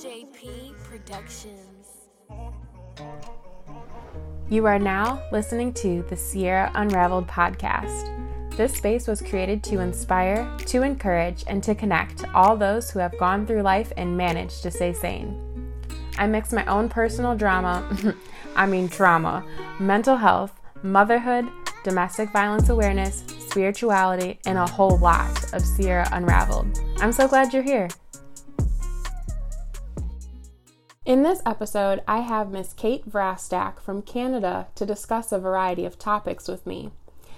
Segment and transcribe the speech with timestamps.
[0.00, 2.08] JP Productions.
[4.48, 8.56] You are now listening to the Sierra Unraveled podcast.
[8.56, 13.18] This space was created to inspire, to encourage, and to connect all those who have
[13.18, 15.38] gone through life and managed to stay sane.
[16.16, 18.16] I mix my own personal drama,
[18.56, 19.44] I mean trauma,
[19.78, 21.46] mental health, motherhood,
[21.84, 26.80] domestic violence awareness, spirituality, and a whole lot of Sierra Unraveled.
[27.00, 27.88] I'm so glad you're here.
[31.20, 35.98] In this episode, I have Miss Kate Vrastak from Canada to discuss a variety of
[35.98, 36.92] topics with me.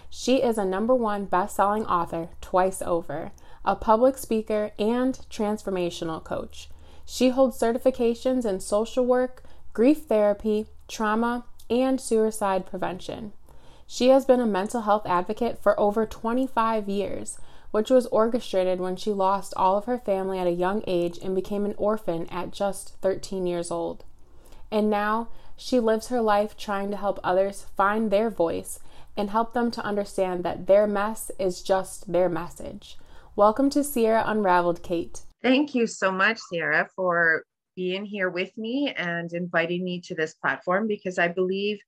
[0.09, 3.33] She is a number one best selling author twice over,
[3.65, 6.69] a public speaker, and transformational coach.
[7.05, 13.33] She holds certifications in social work, grief therapy, trauma, and suicide prevention.
[13.89, 17.37] She has been a mental health advocate for over 25 years,
[17.73, 21.35] which was orchestrated when she lost all of her family at a young age and
[21.35, 24.05] became an orphan at just 13 years old.
[24.71, 28.79] And now she lives her life trying to help others find their voice
[29.17, 32.99] and help them to understand that their mess is just their message.
[33.37, 35.23] Welcome to Sierra Unraveled, Kate.
[35.43, 40.35] Thank you so much, Sierra, for being here with me and inviting me to this
[40.35, 41.79] platform because I believe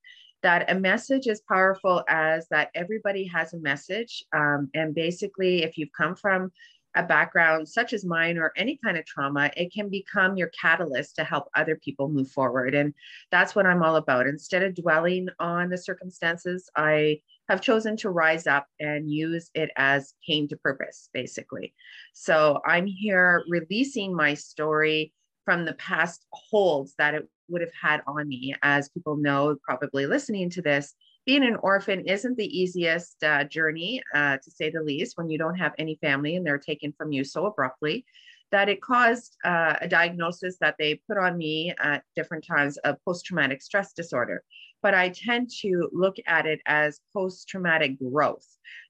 [0.45, 4.23] that a message is powerful as that everybody has a message.
[4.31, 6.51] Um, and basically, if you've come from
[6.95, 11.15] a background such as mine or any kind of trauma, it can become your catalyst
[11.15, 12.75] to help other people move forward.
[12.75, 12.93] And
[13.31, 14.27] that's what I'm all about.
[14.27, 19.71] Instead of dwelling on the circumstances, I have chosen to rise up and use it
[19.77, 21.73] as came to purpose, basically.
[22.13, 25.11] So I'm here releasing my story
[25.45, 28.55] from the past holds that it would have had on me.
[28.63, 34.01] As people know, probably listening to this, being an orphan isn't the easiest uh, journey,
[34.13, 37.11] uh, to say the least, when you don't have any family and they're taken from
[37.11, 38.05] you so abruptly
[38.51, 42.95] that it caused uh, a diagnosis that they put on me at different times of
[43.03, 44.43] post traumatic stress disorder.
[44.85, 48.45] But I tend to look at it as post traumatic growth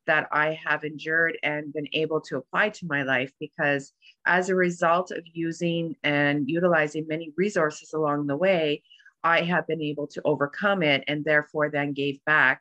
[0.07, 3.93] that I have endured and been able to apply to my life because
[4.25, 8.83] as a result of using and utilizing many resources along the way,
[9.23, 12.59] I have been able to overcome it and therefore then gave back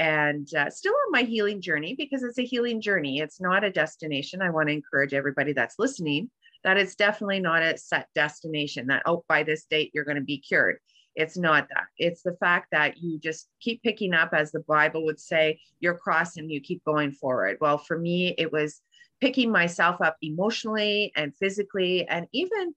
[0.00, 3.20] and uh, still on my healing journey because it's a healing journey.
[3.20, 4.42] It's not a destination.
[4.42, 6.32] I want to encourage everybody that's listening
[6.64, 10.20] that it's definitely not a set destination that, oh, by this date, you're going to
[10.20, 10.78] be cured.
[11.14, 11.84] It's not that.
[11.98, 15.94] It's the fact that you just keep picking up, as the Bible would say, your
[15.94, 17.58] cross and you keep going forward.
[17.60, 18.80] Well, for me, it was
[19.20, 22.74] picking myself up emotionally and physically and even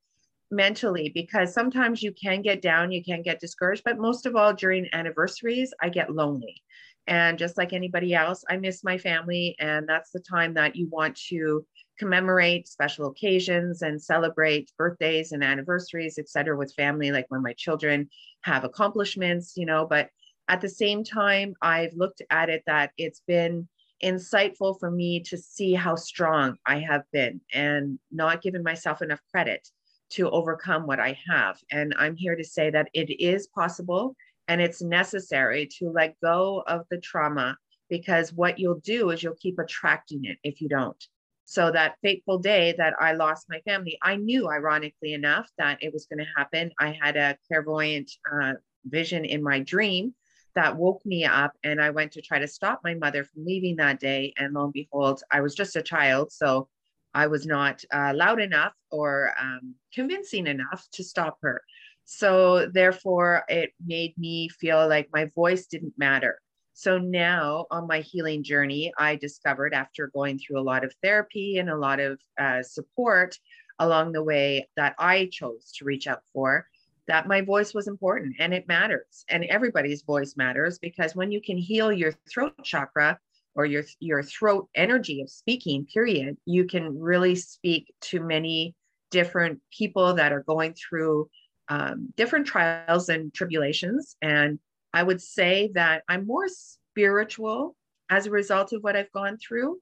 [0.51, 4.53] mentally because sometimes you can get down, you can get discouraged, but most of all
[4.53, 6.61] during anniversaries, I get lonely.
[7.07, 9.55] And just like anybody else, I miss my family.
[9.59, 11.65] And that's the time that you want to
[11.99, 17.53] commemorate special occasions and celebrate birthdays and anniversaries, et cetera, with family, like when my
[17.53, 18.09] children
[18.41, 19.85] have accomplishments, you know.
[19.85, 20.09] But
[20.47, 23.67] at the same time, I've looked at it that it's been
[24.03, 29.21] insightful for me to see how strong I have been and not given myself enough
[29.31, 29.67] credit
[30.11, 31.57] to overcome what I have.
[31.71, 34.15] And I'm here to say that it is possible
[34.47, 37.57] and it's necessary to let go of the trauma
[37.89, 41.03] because what you'll do is you'll keep attracting it if you don't.
[41.45, 45.93] So that fateful day that I lost my family, I knew, ironically enough, that it
[45.93, 46.71] was going to happen.
[46.79, 48.53] I had a clairvoyant uh,
[48.85, 50.15] vision in my dream
[50.55, 53.75] that woke me up, and I went to try to stop my mother from leaving
[53.75, 54.33] that day.
[54.37, 56.67] And lo and behold, I was just a child, so
[57.13, 61.61] I was not uh, loud enough or um, convincing enough to stop her.
[62.05, 66.39] So therefore, it made me feel like my voice didn't matter.
[66.73, 71.57] So now on my healing journey, I discovered after going through a lot of therapy
[71.57, 73.37] and a lot of uh, support
[73.79, 76.67] along the way that I chose to reach out for,
[77.07, 79.25] that my voice was important and it matters.
[79.29, 83.19] And everybody's voice matters because when you can heal your throat chakra
[83.55, 88.75] or your, your throat energy of speaking, period, you can really speak to many
[89.11, 91.29] different people that are going through
[91.69, 94.15] um, different trials and tribulations.
[94.21, 94.59] And
[94.93, 97.75] I would say that I'm more spiritual
[98.09, 99.79] as a result of what I've gone through.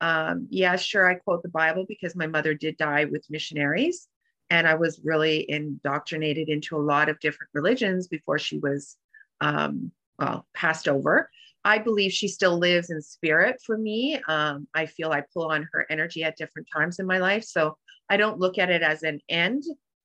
[0.00, 4.08] Um, yeah, sure, I quote the Bible because my mother did die with missionaries,
[4.50, 8.96] and I was really indoctrinated into a lot of different religions before she was,
[9.40, 11.30] um, well, passed over.
[11.64, 14.20] I believe she still lives in spirit for me.
[14.28, 17.44] Um, I feel I pull on her energy at different times in my life.
[17.44, 17.78] So
[18.10, 19.64] I don't look at it as an end.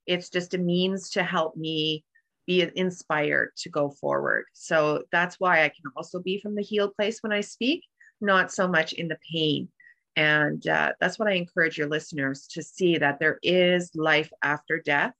[0.09, 2.03] It's just a means to help me
[2.47, 4.45] be inspired to go forward.
[4.53, 7.85] So that's why I can also be from the healed place when I speak,
[8.19, 9.69] not so much in the pain.
[10.15, 14.81] And uh, that's what I encourage your listeners to see that there is life after
[14.81, 15.13] death.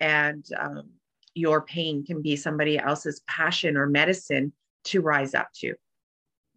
[0.00, 0.90] and um,
[1.34, 4.52] your pain can be somebody else's passion or medicine
[4.84, 5.74] to rise up to.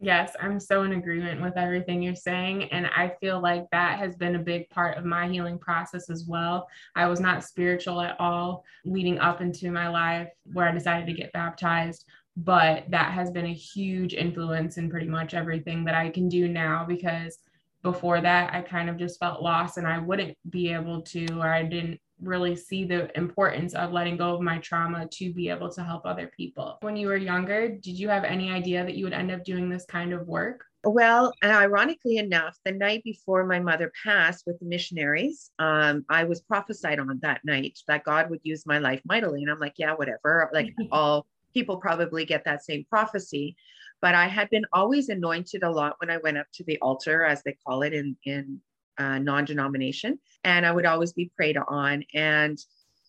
[0.03, 2.63] Yes, I'm so in agreement with everything you're saying.
[2.71, 6.25] And I feel like that has been a big part of my healing process as
[6.27, 6.67] well.
[6.95, 11.13] I was not spiritual at all leading up into my life where I decided to
[11.13, 12.05] get baptized,
[12.35, 16.47] but that has been a huge influence in pretty much everything that I can do
[16.47, 17.37] now because
[17.83, 21.53] before that I kind of just felt lost and I wouldn't be able to, or
[21.53, 25.69] I didn't really see the importance of letting go of my trauma to be able
[25.71, 26.77] to help other people.
[26.81, 29.69] When you were younger, did you have any idea that you would end up doing
[29.69, 30.65] this kind of work?
[30.83, 36.41] Well, ironically enough, the night before my mother passed with the missionaries, um, I was
[36.41, 39.43] prophesied on that night that God would use my life mightily.
[39.43, 40.49] And I'm like, yeah, whatever.
[40.53, 43.55] Like all people probably get that same prophecy.
[44.01, 47.23] But I had been always anointed a lot when I went up to the altar,
[47.23, 48.59] as they call it in, in
[48.97, 52.59] uh, non-denomination and i would always be prayed on and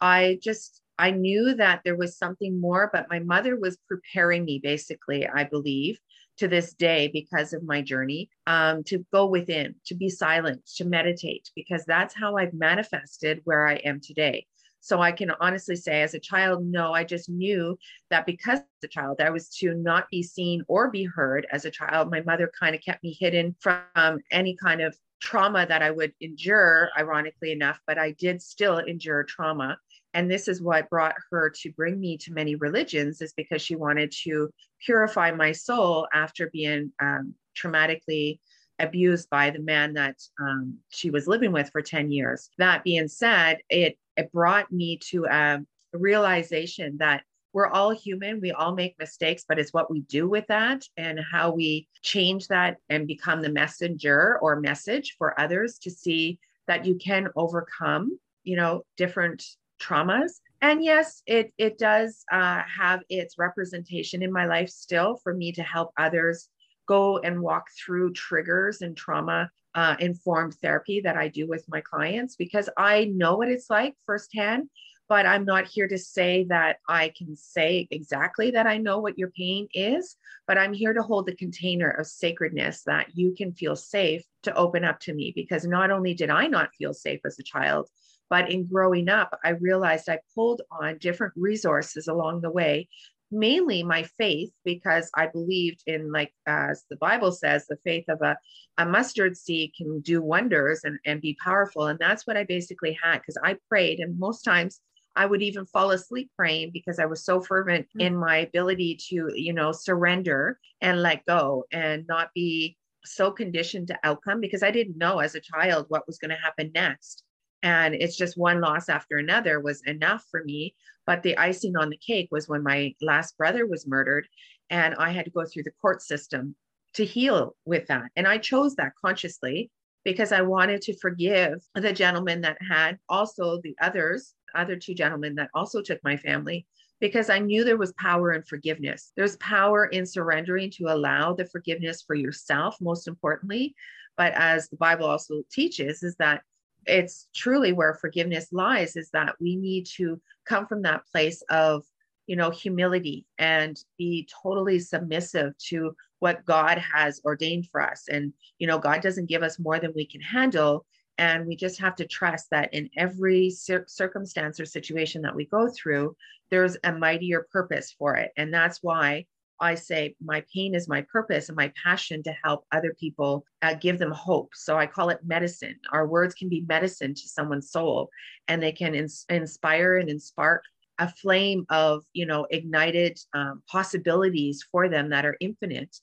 [0.00, 4.58] i just i knew that there was something more but my mother was preparing me
[4.62, 5.98] basically i believe
[6.38, 10.84] to this day because of my journey um, to go within to be silent to
[10.84, 14.46] meditate because that's how i've manifested where i am today
[14.82, 17.78] so I can honestly say, as a child, no, I just knew
[18.10, 21.70] that because a child, I was to not be seen or be heard as a
[21.70, 22.10] child.
[22.10, 26.12] My mother kind of kept me hidden from any kind of trauma that I would
[26.20, 29.78] endure, ironically enough, but I did still endure trauma.
[30.14, 33.76] And this is what brought her to bring me to many religions, is because she
[33.76, 34.50] wanted to
[34.84, 38.40] purify my soul after being um, traumatically
[38.80, 42.50] abused by the man that um, she was living with for 10 years.
[42.58, 45.60] That being said, it, it brought me to a
[45.92, 48.40] realization that we're all human.
[48.40, 52.48] We all make mistakes, but it's what we do with that and how we change
[52.48, 58.18] that and become the messenger or message for others to see that you can overcome,
[58.44, 59.44] you know, different
[59.80, 60.40] traumas.
[60.60, 65.52] And yes, it it does uh, have its representation in my life still for me
[65.52, 66.48] to help others
[66.86, 71.80] go and walk through triggers and trauma uh, informed therapy that I do with my
[71.80, 74.68] clients because I know what it's like firsthand
[75.12, 79.18] but I'm not here to say that I can say exactly that I know what
[79.18, 80.16] your pain is,
[80.46, 84.54] but I'm here to hold the container of sacredness that you can feel safe to
[84.54, 85.30] open up to me.
[85.36, 87.90] Because not only did I not feel safe as a child,
[88.30, 92.88] but in growing up, I realized I pulled on different resources along the way
[93.34, 98.20] mainly my faith because i believed in like as the bible says the faith of
[98.20, 98.36] a,
[98.76, 102.94] a mustard seed can do wonders and, and be powerful and that's what i basically
[103.02, 104.82] had because i prayed and most times
[105.14, 108.00] I would even fall asleep praying because I was so fervent mm-hmm.
[108.00, 113.88] in my ability to, you know, surrender and let go and not be so conditioned
[113.88, 117.24] to outcome because I didn't know as a child what was going to happen next.
[117.62, 120.74] And it's just one loss after another was enough for me.
[121.06, 124.26] But the icing on the cake was when my last brother was murdered
[124.70, 126.54] and I had to go through the court system
[126.94, 128.10] to heal with that.
[128.16, 129.70] And I chose that consciously
[130.04, 135.34] because I wanted to forgive the gentleman that had also the others other two gentlemen
[135.36, 136.66] that also took my family
[137.00, 139.12] because I knew there was power in forgiveness.
[139.16, 143.74] There's power in surrendering to allow the forgiveness for yourself, most importantly.
[144.16, 146.42] But as the Bible also teaches, is that
[146.86, 151.84] it's truly where forgiveness lies, is that we need to come from that place of,
[152.26, 158.04] you know, humility and be totally submissive to what God has ordained for us.
[158.08, 160.86] And, you know, God doesn't give us more than we can handle.
[161.18, 165.46] And we just have to trust that in every cir- circumstance or situation that we
[165.46, 166.16] go through,
[166.50, 168.32] there's a mightier purpose for it.
[168.36, 169.26] And that's why
[169.60, 173.74] I say my pain is my purpose and my passion to help other people uh,
[173.74, 174.50] give them hope.
[174.54, 175.76] So I call it medicine.
[175.92, 178.10] Our words can be medicine to someone's soul
[178.48, 180.64] and they can ins- inspire and spark
[180.98, 185.96] a flame of, you know, ignited um, possibilities for them that are infinite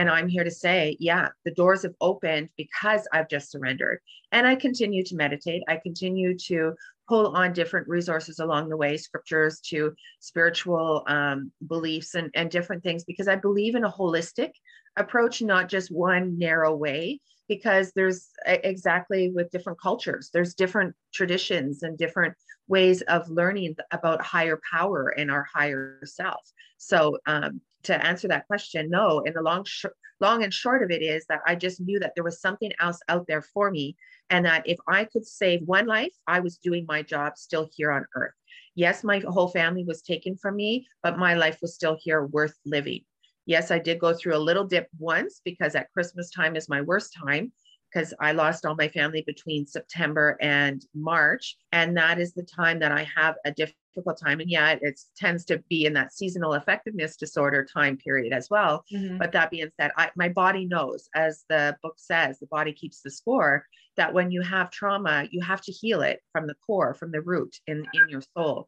[0.00, 3.98] and I'm here to say, yeah, the doors have opened because I've just surrendered.
[4.32, 5.62] And I continue to meditate.
[5.68, 6.74] I continue to
[7.06, 12.82] pull on different resources along the way, scriptures to spiritual um, beliefs and, and different
[12.82, 14.52] things, because I believe in a holistic
[14.96, 21.82] approach, not just one narrow way, because there's exactly with different cultures, there's different traditions
[21.82, 22.34] and different
[22.68, 26.40] ways of learning about higher power and our higher self.
[26.78, 29.22] So um, to answer that question, no.
[29.24, 29.86] And the long, sh-
[30.20, 33.00] long and short of it is that I just knew that there was something else
[33.08, 33.96] out there for me,
[34.28, 37.90] and that if I could save one life, I was doing my job still here
[37.90, 38.34] on earth.
[38.74, 42.54] Yes, my whole family was taken from me, but my life was still here, worth
[42.64, 43.04] living.
[43.46, 46.82] Yes, I did go through a little dip once because at Christmas time is my
[46.82, 47.52] worst time.
[47.92, 51.56] Because I lost all my family between September and March.
[51.72, 54.40] And that is the time that I have a difficult time.
[54.40, 58.84] And yeah, it tends to be in that seasonal effectiveness disorder time period as well.
[58.92, 59.18] Mm-hmm.
[59.18, 63.02] But that being said, I, my body knows, as the book says, the body keeps
[63.02, 63.66] the score,
[63.96, 67.20] that when you have trauma, you have to heal it from the core, from the
[67.20, 68.66] root in, in your soul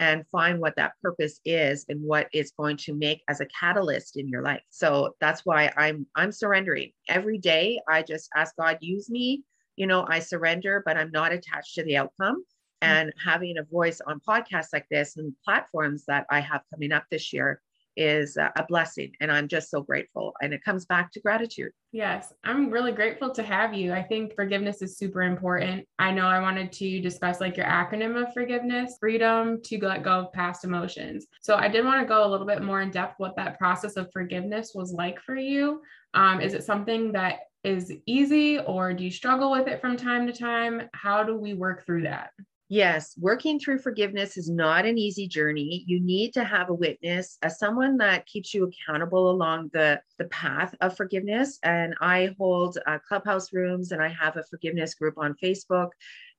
[0.00, 4.16] and find what that purpose is and what it's going to make as a catalyst
[4.16, 4.62] in your life.
[4.70, 6.90] So that's why I'm I'm surrendering.
[7.08, 9.42] Every day I just ask God use me.
[9.76, 12.44] You know, I surrender, but I'm not attached to the outcome.
[12.82, 12.92] Mm-hmm.
[12.92, 17.04] And having a voice on podcasts like this and platforms that I have coming up
[17.10, 17.60] this year
[17.96, 21.72] is a blessing and i'm just so grateful and it comes back to gratitude.
[21.92, 23.92] Yes i'm really grateful to have you.
[23.92, 25.86] I think forgiveness is super important.
[25.98, 30.20] I know i wanted to discuss like your acronym of forgiveness freedom to let go
[30.20, 31.26] of past emotions.
[31.40, 33.96] So i did want to go a little bit more in depth what that process
[33.96, 35.82] of forgiveness was like for you.
[36.14, 40.26] Um, is it something that is easy or do you struggle with it from time
[40.26, 40.82] to time?
[40.92, 42.30] How do we work through that
[42.70, 45.84] Yes, working through forgiveness is not an easy journey.
[45.86, 50.24] You need to have a witness, as someone that keeps you accountable along the, the
[50.26, 51.58] path of forgiveness.
[51.62, 55.90] And I hold uh, clubhouse rooms and I have a forgiveness group on Facebook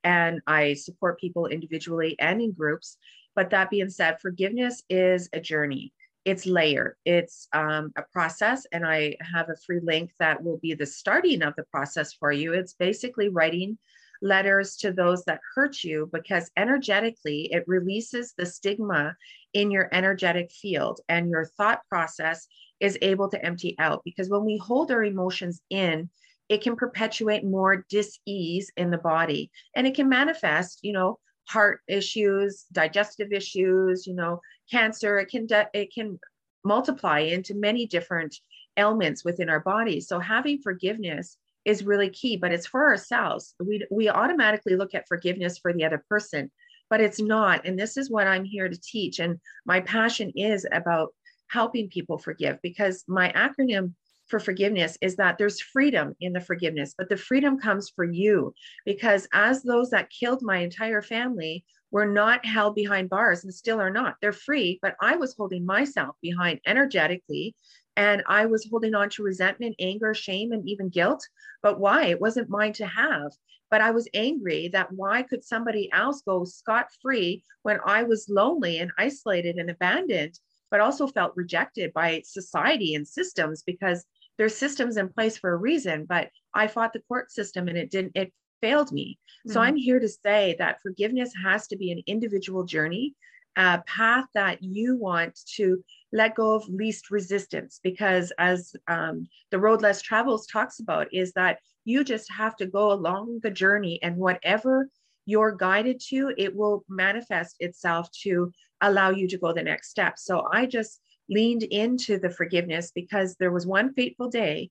[0.04, 2.98] and I support people individually and in groups.
[3.36, 5.94] But that being said, forgiveness is a journey.
[6.26, 6.96] It's layered.
[7.06, 11.44] It's um, a process, and I have a free link that will be the starting
[11.44, 12.54] of the process for you.
[12.54, 13.78] It's basically writing
[14.22, 19.16] letters to those that hurt you because energetically it releases the stigma
[19.54, 22.48] in your energetic field and your thought process
[22.80, 26.10] is able to empty out because when we hold our emotions in
[26.48, 31.18] it can perpetuate more dis-ease in the body and it can manifest you know
[31.48, 35.18] heart issues digestive issues you know cancer.
[35.18, 36.20] It can it can
[36.64, 38.36] multiply into many different
[38.78, 40.02] ailments within our body.
[40.02, 43.56] So having forgiveness is really key, but it's for ourselves.
[43.60, 46.52] We, we automatically look at forgiveness for the other person,
[46.90, 47.66] but it's not.
[47.66, 49.20] And this is what I'm here to teach.
[49.20, 51.10] And my passion is about
[51.48, 53.94] helping people forgive because my acronym
[54.28, 58.54] for forgiveness is that there's freedom in the forgiveness, but the freedom comes for you
[58.86, 63.80] because as those that killed my entire family were not held behind bars and still
[63.80, 67.56] are not, they're free, but I was holding myself behind energetically
[67.98, 71.26] and I was holding on to resentment, anger, shame, and even guilt.
[71.62, 72.06] But why?
[72.06, 73.32] It wasn't mine to have.
[73.72, 78.30] But I was angry that why could somebody else go scot free when I was
[78.30, 84.06] lonely and isolated and abandoned, but also felt rejected by society and systems because
[84.38, 86.06] there's systems in place for a reason.
[86.06, 89.18] But I fought the court system and it didn't, it failed me.
[89.48, 89.54] Mm-hmm.
[89.54, 93.16] So I'm here to say that forgiveness has to be an individual journey
[93.58, 99.60] a path that you want to let go of least resistance because as um, the
[99.60, 104.00] road less travels talks about is that you just have to go along the journey
[104.02, 104.90] and whatever
[105.26, 110.18] you're guided to it will manifest itself to allow you to go the next step.
[110.18, 114.70] So i just leaned into the forgiveness because there was one fateful day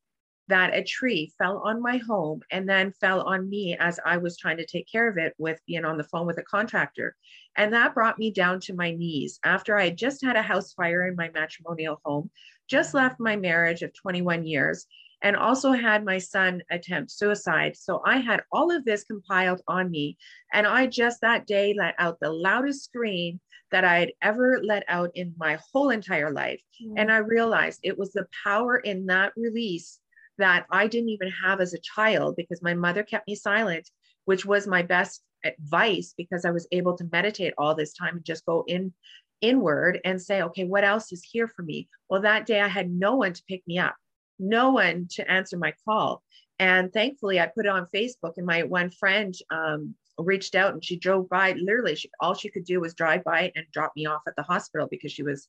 [0.48, 4.36] that a tree fell on my home and then fell on me as I was
[4.36, 7.16] trying to take care of it with being on the phone with a contractor.
[7.56, 10.74] And that brought me down to my knees after I had just had a house
[10.74, 12.30] fire in my matrimonial home,
[12.68, 14.86] just left my marriage of 21 years,
[15.22, 17.76] and also had my son attempt suicide.
[17.76, 20.18] So I had all of this compiled on me.
[20.52, 24.84] And I just that day let out the loudest scream that I had ever let
[24.86, 26.60] out in my whole entire life.
[26.84, 26.94] Mm.
[26.98, 29.98] And I realized it was the power in that release
[30.38, 33.88] that I didn't even have as a child because my mother kept me silent,
[34.24, 38.24] which was my best advice because I was able to meditate all this time and
[38.24, 38.92] just go in
[39.40, 41.88] inward and say, okay, what else is here for me?
[42.08, 43.94] Well, that day I had no one to pick me up,
[44.38, 46.22] no one to answer my call.
[46.58, 50.84] And thankfully, I put it on Facebook, and my one friend um, reached out and
[50.84, 51.52] she drove by.
[51.52, 54.42] Literally, she, all she could do was drive by and drop me off at the
[54.42, 55.48] hospital because she was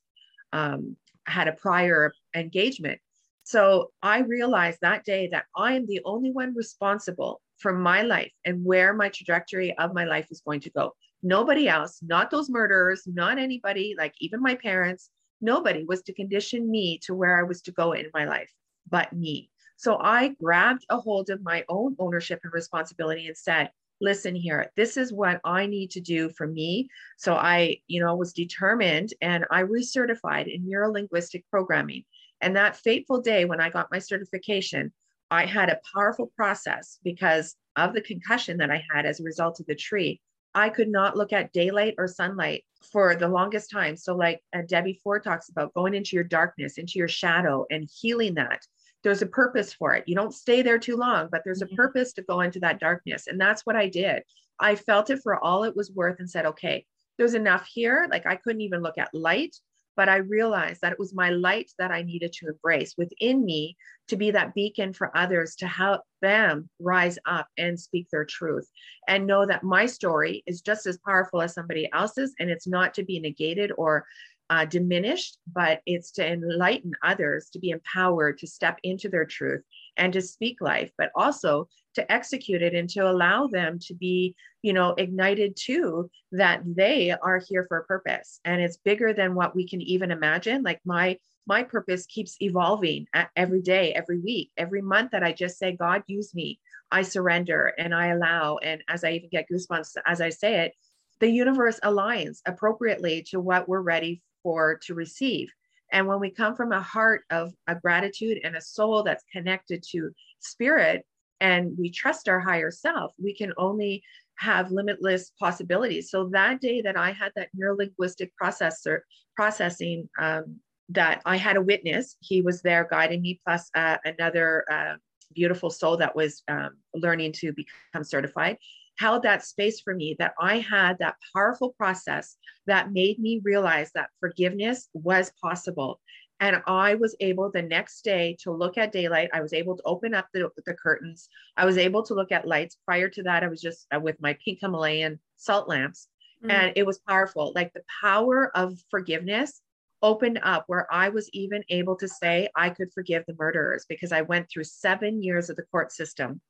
[0.52, 3.00] um, had a prior engagement.
[3.46, 8.32] So I realized that day that I am the only one responsible for my life
[8.44, 10.94] and where my trajectory of my life is going to go.
[11.22, 15.12] Nobody else, not those murderers, not anybody, like even my parents,
[15.42, 18.52] nobody was to condition me to where I was to go in my life
[18.90, 19.52] but me.
[19.78, 23.70] So I grabbed a hold of my own ownership and responsibility and said,
[24.02, 26.90] listen here, this is what I need to do for me.
[27.18, 32.04] So I, you know, was determined and I recertified in neuro linguistic programming.
[32.46, 34.94] And that fateful day when I got my certification,
[35.32, 39.60] I had a powerful process because of the concussion that I had as a result
[39.60, 40.22] of the tree.
[40.54, 43.98] I could not look at daylight or sunlight for the longest time.
[43.98, 47.90] So, like uh, Debbie Ford talks about going into your darkness, into your shadow, and
[47.92, 48.62] healing that.
[49.04, 50.04] there's a purpose for it.
[50.08, 51.76] You don't stay there too long, but there's a Mhm.
[51.76, 53.28] purpose to go into that darkness.
[53.28, 54.24] And that's what I did.
[54.60, 56.86] I felt it for all it was worth and said, okay,
[57.18, 58.08] there's enough here.
[58.10, 59.56] Like I couldn't even look at light,
[59.96, 63.78] but I realized that it was my light that I needed to embrace within me
[64.08, 68.70] to be that beacon for others to help them rise up and speak their truth
[69.08, 72.36] and know that my story is just as powerful as somebody else's.
[72.40, 74.06] And it's not to be negated or
[74.50, 79.64] uh, diminished, but it's to enlighten others to be empowered to step into their truth
[79.98, 84.36] and to speak life, but also to execute it and to allow them to be,
[84.62, 89.36] you know, ignited too that they are here for a purpose and it's bigger than
[89.36, 90.64] what we can even imagine.
[90.64, 95.60] Like my my purpose keeps evolving every day, every week, every month that I just
[95.60, 96.60] say, God, use me.
[96.92, 98.58] I surrender and I allow.
[98.58, 100.74] And as I even get goosebumps as I say it,
[101.20, 105.54] the universe aligns appropriately to what we're ready for to receive.
[105.92, 109.84] And when we come from a heart of a gratitude and a soul that's connected
[109.92, 111.06] to spirit
[111.40, 114.04] and we trust our higher self, we can only
[114.36, 116.10] have limitless possibilities.
[116.10, 119.00] So that day that I had that neurolinguistic processor
[119.36, 120.58] processing um,
[120.90, 124.96] that I had a witness, he was there guiding me, plus uh, another uh,
[125.34, 128.58] beautiful soul that was um, learning to become certified
[128.98, 132.38] held that space for me that I had that powerful process
[132.68, 136.00] that made me realize that forgiveness was possible.
[136.40, 139.30] And I was able the next day to look at daylight.
[139.34, 141.30] I was able to open up the, the curtains.
[141.56, 142.78] I was able to look at lights.
[142.86, 146.08] Prior to that, I was just uh, with my pink Himalayan salt lamps.
[146.44, 146.52] Mm.
[146.52, 147.54] And it was powerful.
[147.56, 149.62] Like the power of forgiveness
[150.02, 154.12] opened up where I was even able to say I could forgive the murderers because
[154.12, 156.42] I went through seven years of the court system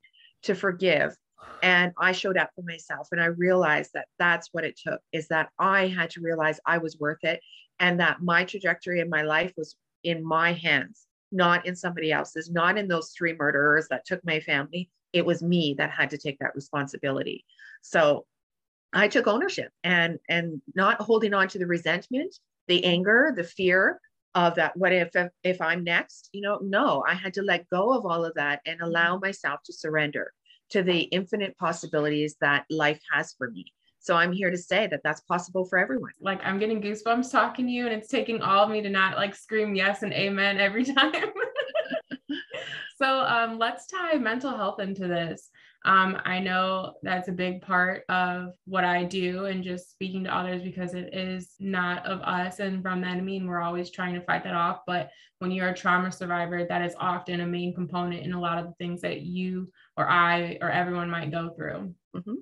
[0.42, 1.16] to forgive
[1.62, 5.28] and i showed up for myself and i realized that that's what it took is
[5.28, 7.40] that i had to realize i was worth it
[7.80, 12.50] and that my trajectory in my life was in my hands not in somebody else's
[12.50, 14.90] not in those three murderers that took my family.
[15.12, 17.44] It was me that had to take that responsibility.
[17.82, 18.26] So
[18.92, 22.32] i took ownership and and not holding on to the resentment
[22.68, 24.00] the anger the fear
[24.36, 27.68] of that what if, if if i'm next you know no i had to let
[27.68, 29.26] go of all of that and allow mm-hmm.
[29.26, 30.32] myself to surrender
[30.70, 33.72] to the infinite possibilities that life has for me.
[33.98, 36.12] So I'm here to say that that's possible for everyone.
[36.20, 39.16] Like I'm getting goosebumps talking to you, and it's taking all of me to not
[39.16, 41.12] like scream yes and amen every time.
[42.96, 45.50] So um, let's tie mental health into this.
[45.84, 50.36] Um, I know that's a big part of what I do and just speaking to
[50.36, 54.14] others because it is not of us and from the enemy, and we're always trying
[54.14, 54.80] to fight that off.
[54.86, 58.58] But when you're a trauma survivor, that is often a main component in a lot
[58.58, 61.94] of the things that you or I or everyone might go through.
[62.16, 62.34] Mm-hmm.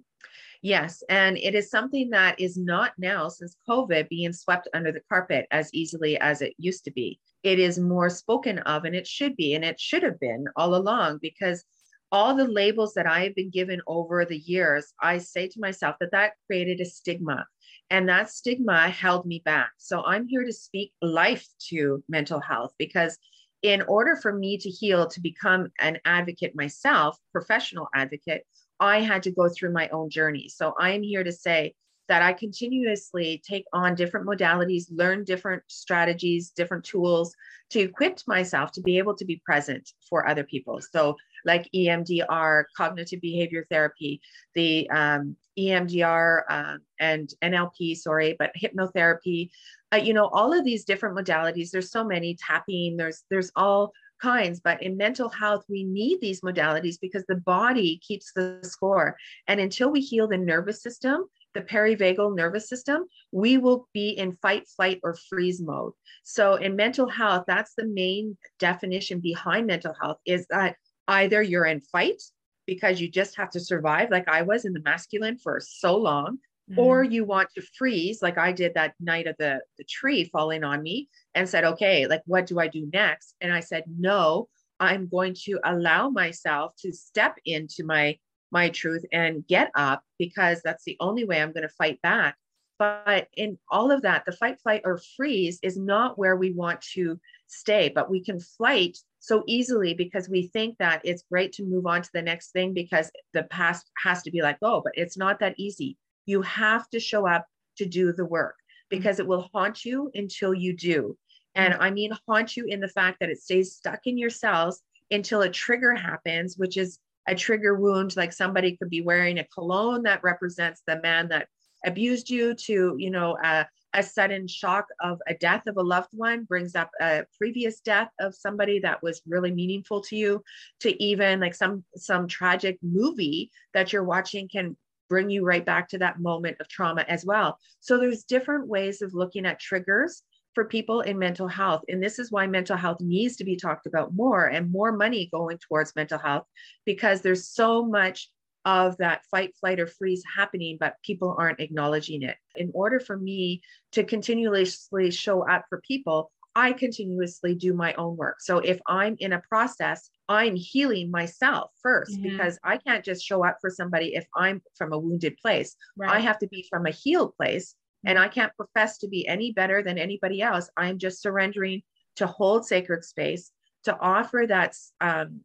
[0.62, 1.02] Yes.
[1.10, 5.46] And it is something that is not now, since COVID, being swept under the carpet
[5.50, 7.20] as easily as it used to be.
[7.44, 10.74] It is more spoken of, and it should be, and it should have been all
[10.74, 11.62] along because
[12.10, 15.96] all the labels that I have been given over the years, I say to myself
[16.00, 17.46] that that created a stigma.
[17.90, 19.72] And that stigma held me back.
[19.78, 23.18] So I'm here to speak life to mental health because
[23.62, 28.44] in order for me to heal, to become an advocate myself, professional advocate,
[28.80, 30.48] I had to go through my own journey.
[30.48, 31.74] So I'm here to say
[32.08, 37.34] that I continuously take on different modalities, learn different strategies, different tools
[37.70, 40.80] to equip myself to be able to be present for other people.
[40.80, 44.20] So, like EMDR, cognitive behavior therapy,
[44.54, 49.50] the um, EMDR uh, and NLP, sorry, but hypnotherapy,
[49.92, 51.70] uh, you know, all of these different modalities.
[51.70, 52.96] There's so many tapping.
[52.96, 58.00] There's there's all kinds but in mental health we need these modalities because the body
[58.06, 59.16] keeps the score
[59.48, 64.36] and until we heal the nervous system the polyvagal nervous system, we will be in
[64.42, 65.92] fight, flight, or freeze mode.
[66.24, 70.76] So in mental health, that's the main definition behind mental health is that
[71.08, 72.22] either you're in fight
[72.66, 76.38] because you just have to survive, like I was in the masculine for so long,
[76.70, 76.78] mm-hmm.
[76.78, 80.64] or you want to freeze, like I did that night of the, the tree falling
[80.64, 83.34] on me and said, okay, like what do I do next?
[83.40, 84.48] And I said, no,
[84.80, 88.18] I'm going to allow myself to step into my
[88.54, 92.36] my truth and get up because that's the only way I'm going to fight back.
[92.78, 96.80] But in all of that, the fight, flight, or freeze is not where we want
[96.94, 101.64] to stay, but we can flight so easily because we think that it's great to
[101.64, 104.92] move on to the next thing because the past has to be like, oh, but
[104.96, 105.96] it's not that easy.
[106.26, 108.56] You have to show up to do the work
[108.88, 111.16] because it will haunt you until you do.
[111.54, 114.82] And I mean, haunt you in the fact that it stays stuck in your cells
[115.10, 119.44] until a trigger happens, which is a trigger wound like somebody could be wearing a
[119.44, 121.48] cologne that represents the man that
[121.86, 126.08] abused you to you know a, a sudden shock of a death of a loved
[126.12, 130.42] one brings up a previous death of somebody that was really meaningful to you
[130.80, 134.76] to even like some some tragic movie that you're watching can
[135.08, 137.58] bring you right back to that moment of trauma as well.
[137.80, 140.22] So there's different ways of looking at triggers
[140.54, 143.86] for people in mental health and this is why mental health needs to be talked
[143.86, 146.44] about more and more money going towards mental health
[146.84, 148.30] because there's so much
[148.64, 152.36] of that fight, flight, or freeze happening, but people aren't acknowledging it.
[152.56, 153.60] In order for me
[153.92, 158.40] to continuously show up for people, I continuously do my own work.
[158.40, 162.22] So if I'm in a process, I'm healing myself 1st mm-hmm.
[162.22, 165.76] because I can't just show up for somebody if I'm from a wounded place.
[165.96, 166.10] Right.
[166.10, 167.74] I have to be from a healed place.
[168.06, 170.68] And I can't profess to be any better than anybody else.
[170.76, 171.82] I'm just surrendering
[172.16, 173.50] to hold sacred space,
[173.84, 175.40] to offer that um,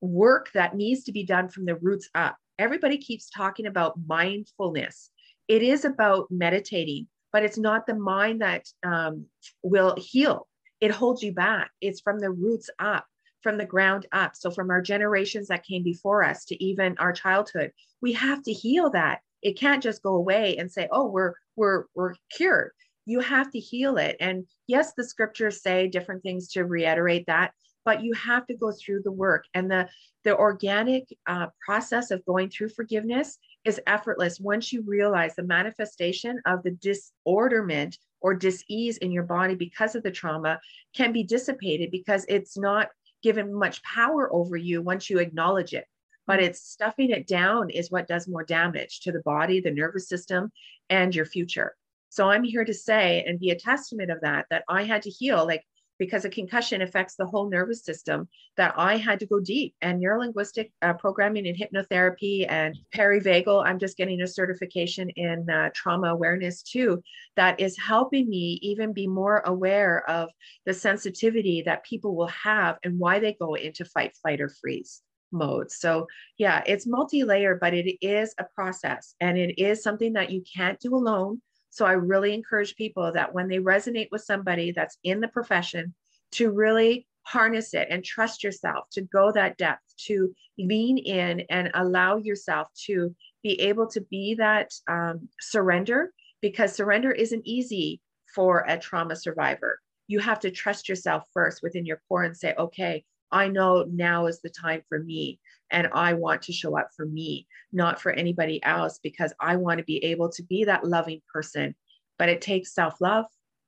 [0.00, 5.10] work that needs to be done from the roots up everybody keeps talking about mindfulness.
[5.48, 9.26] It is about meditating, but it's not the mind that um,
[9.62, 10.48] will heal.
[10.80, 11.70] It holds you back.
[11.80, 13.06] It's from the roots up,
[13.42, 14.32] from the ground up.
[14.34, 18.52] So, from our generations that came before us to even our childhood, we have to
[18.52, 19.20] heal that.
[19.42, 22.72] It can't just go away and say, "Oh, we're we're we're cured."
[23.06, 24.16] You have to heal it.
[24.20, 27.52] And yes, the scriptures say different things to reiterate that,
[27.84, 29.88] but you have to go through the work and the
[30.24, 36.40] the organic uh, process of going through forgiveness is effortless once you realize the manifestation
[36.46, 40.58] of the disorderment or dis-ease in your body because of the trauma
[40.96, 42.88] can be dissipated because it's not
[43.22, 45.86] given much power over you once you acknowledge it
[46.26, 50.08] but it's stuffing it down is what does more damage to the body the nervous
[50.08, 50.50] system
[50.90, 51.74] and your future
[52.08, 55.10] so i'm here to say and be a testament of that that i had to
[55.10, 55.64] heal like
[55.98, 60.02] because a concussion affects the whole nervous system that I had to go deep and
[60.02, 63.64] neurolinguistic uh, programming and hypnotherapy and polyvagal.
[63.64, 67.02] I'm just getting a certification in uh, trauma awareness too,
[67.36, 70.30] that is helping me even be more aware of
[70.66, 75.02] the sensitivity that people will have and why they go into fight, flight, or freeze
[75.34, 75.70] mode.
[75.70, 76.06] So,
[76.38, 80.42] yeah, it's multi layer, but it is a process and it is something that you
[80.56, 81.42] can't do alone.
[81.70, 85.92] So I really encourage people that when they resonate with somebody that's in the profession,
[86.32, 91.70] to really harness it and trust yourself to go that depth, to lean in and
[91.74, 98.00] allow yourself to be able to be that um, surrender, because surrender isn't easy
[98.34, 99.78] for a trauma survivor.
[100.06, 104.26] You have to trust yourself first within your core and say, okay, I know now
[104.26, 105.40] is the time for me.
[105.70, 109.78] And I want to show up for me, not for anybody else, because I want
[109.78, 111.74] to be able to be that loving person.
[112.18, 113.26] But it takes self love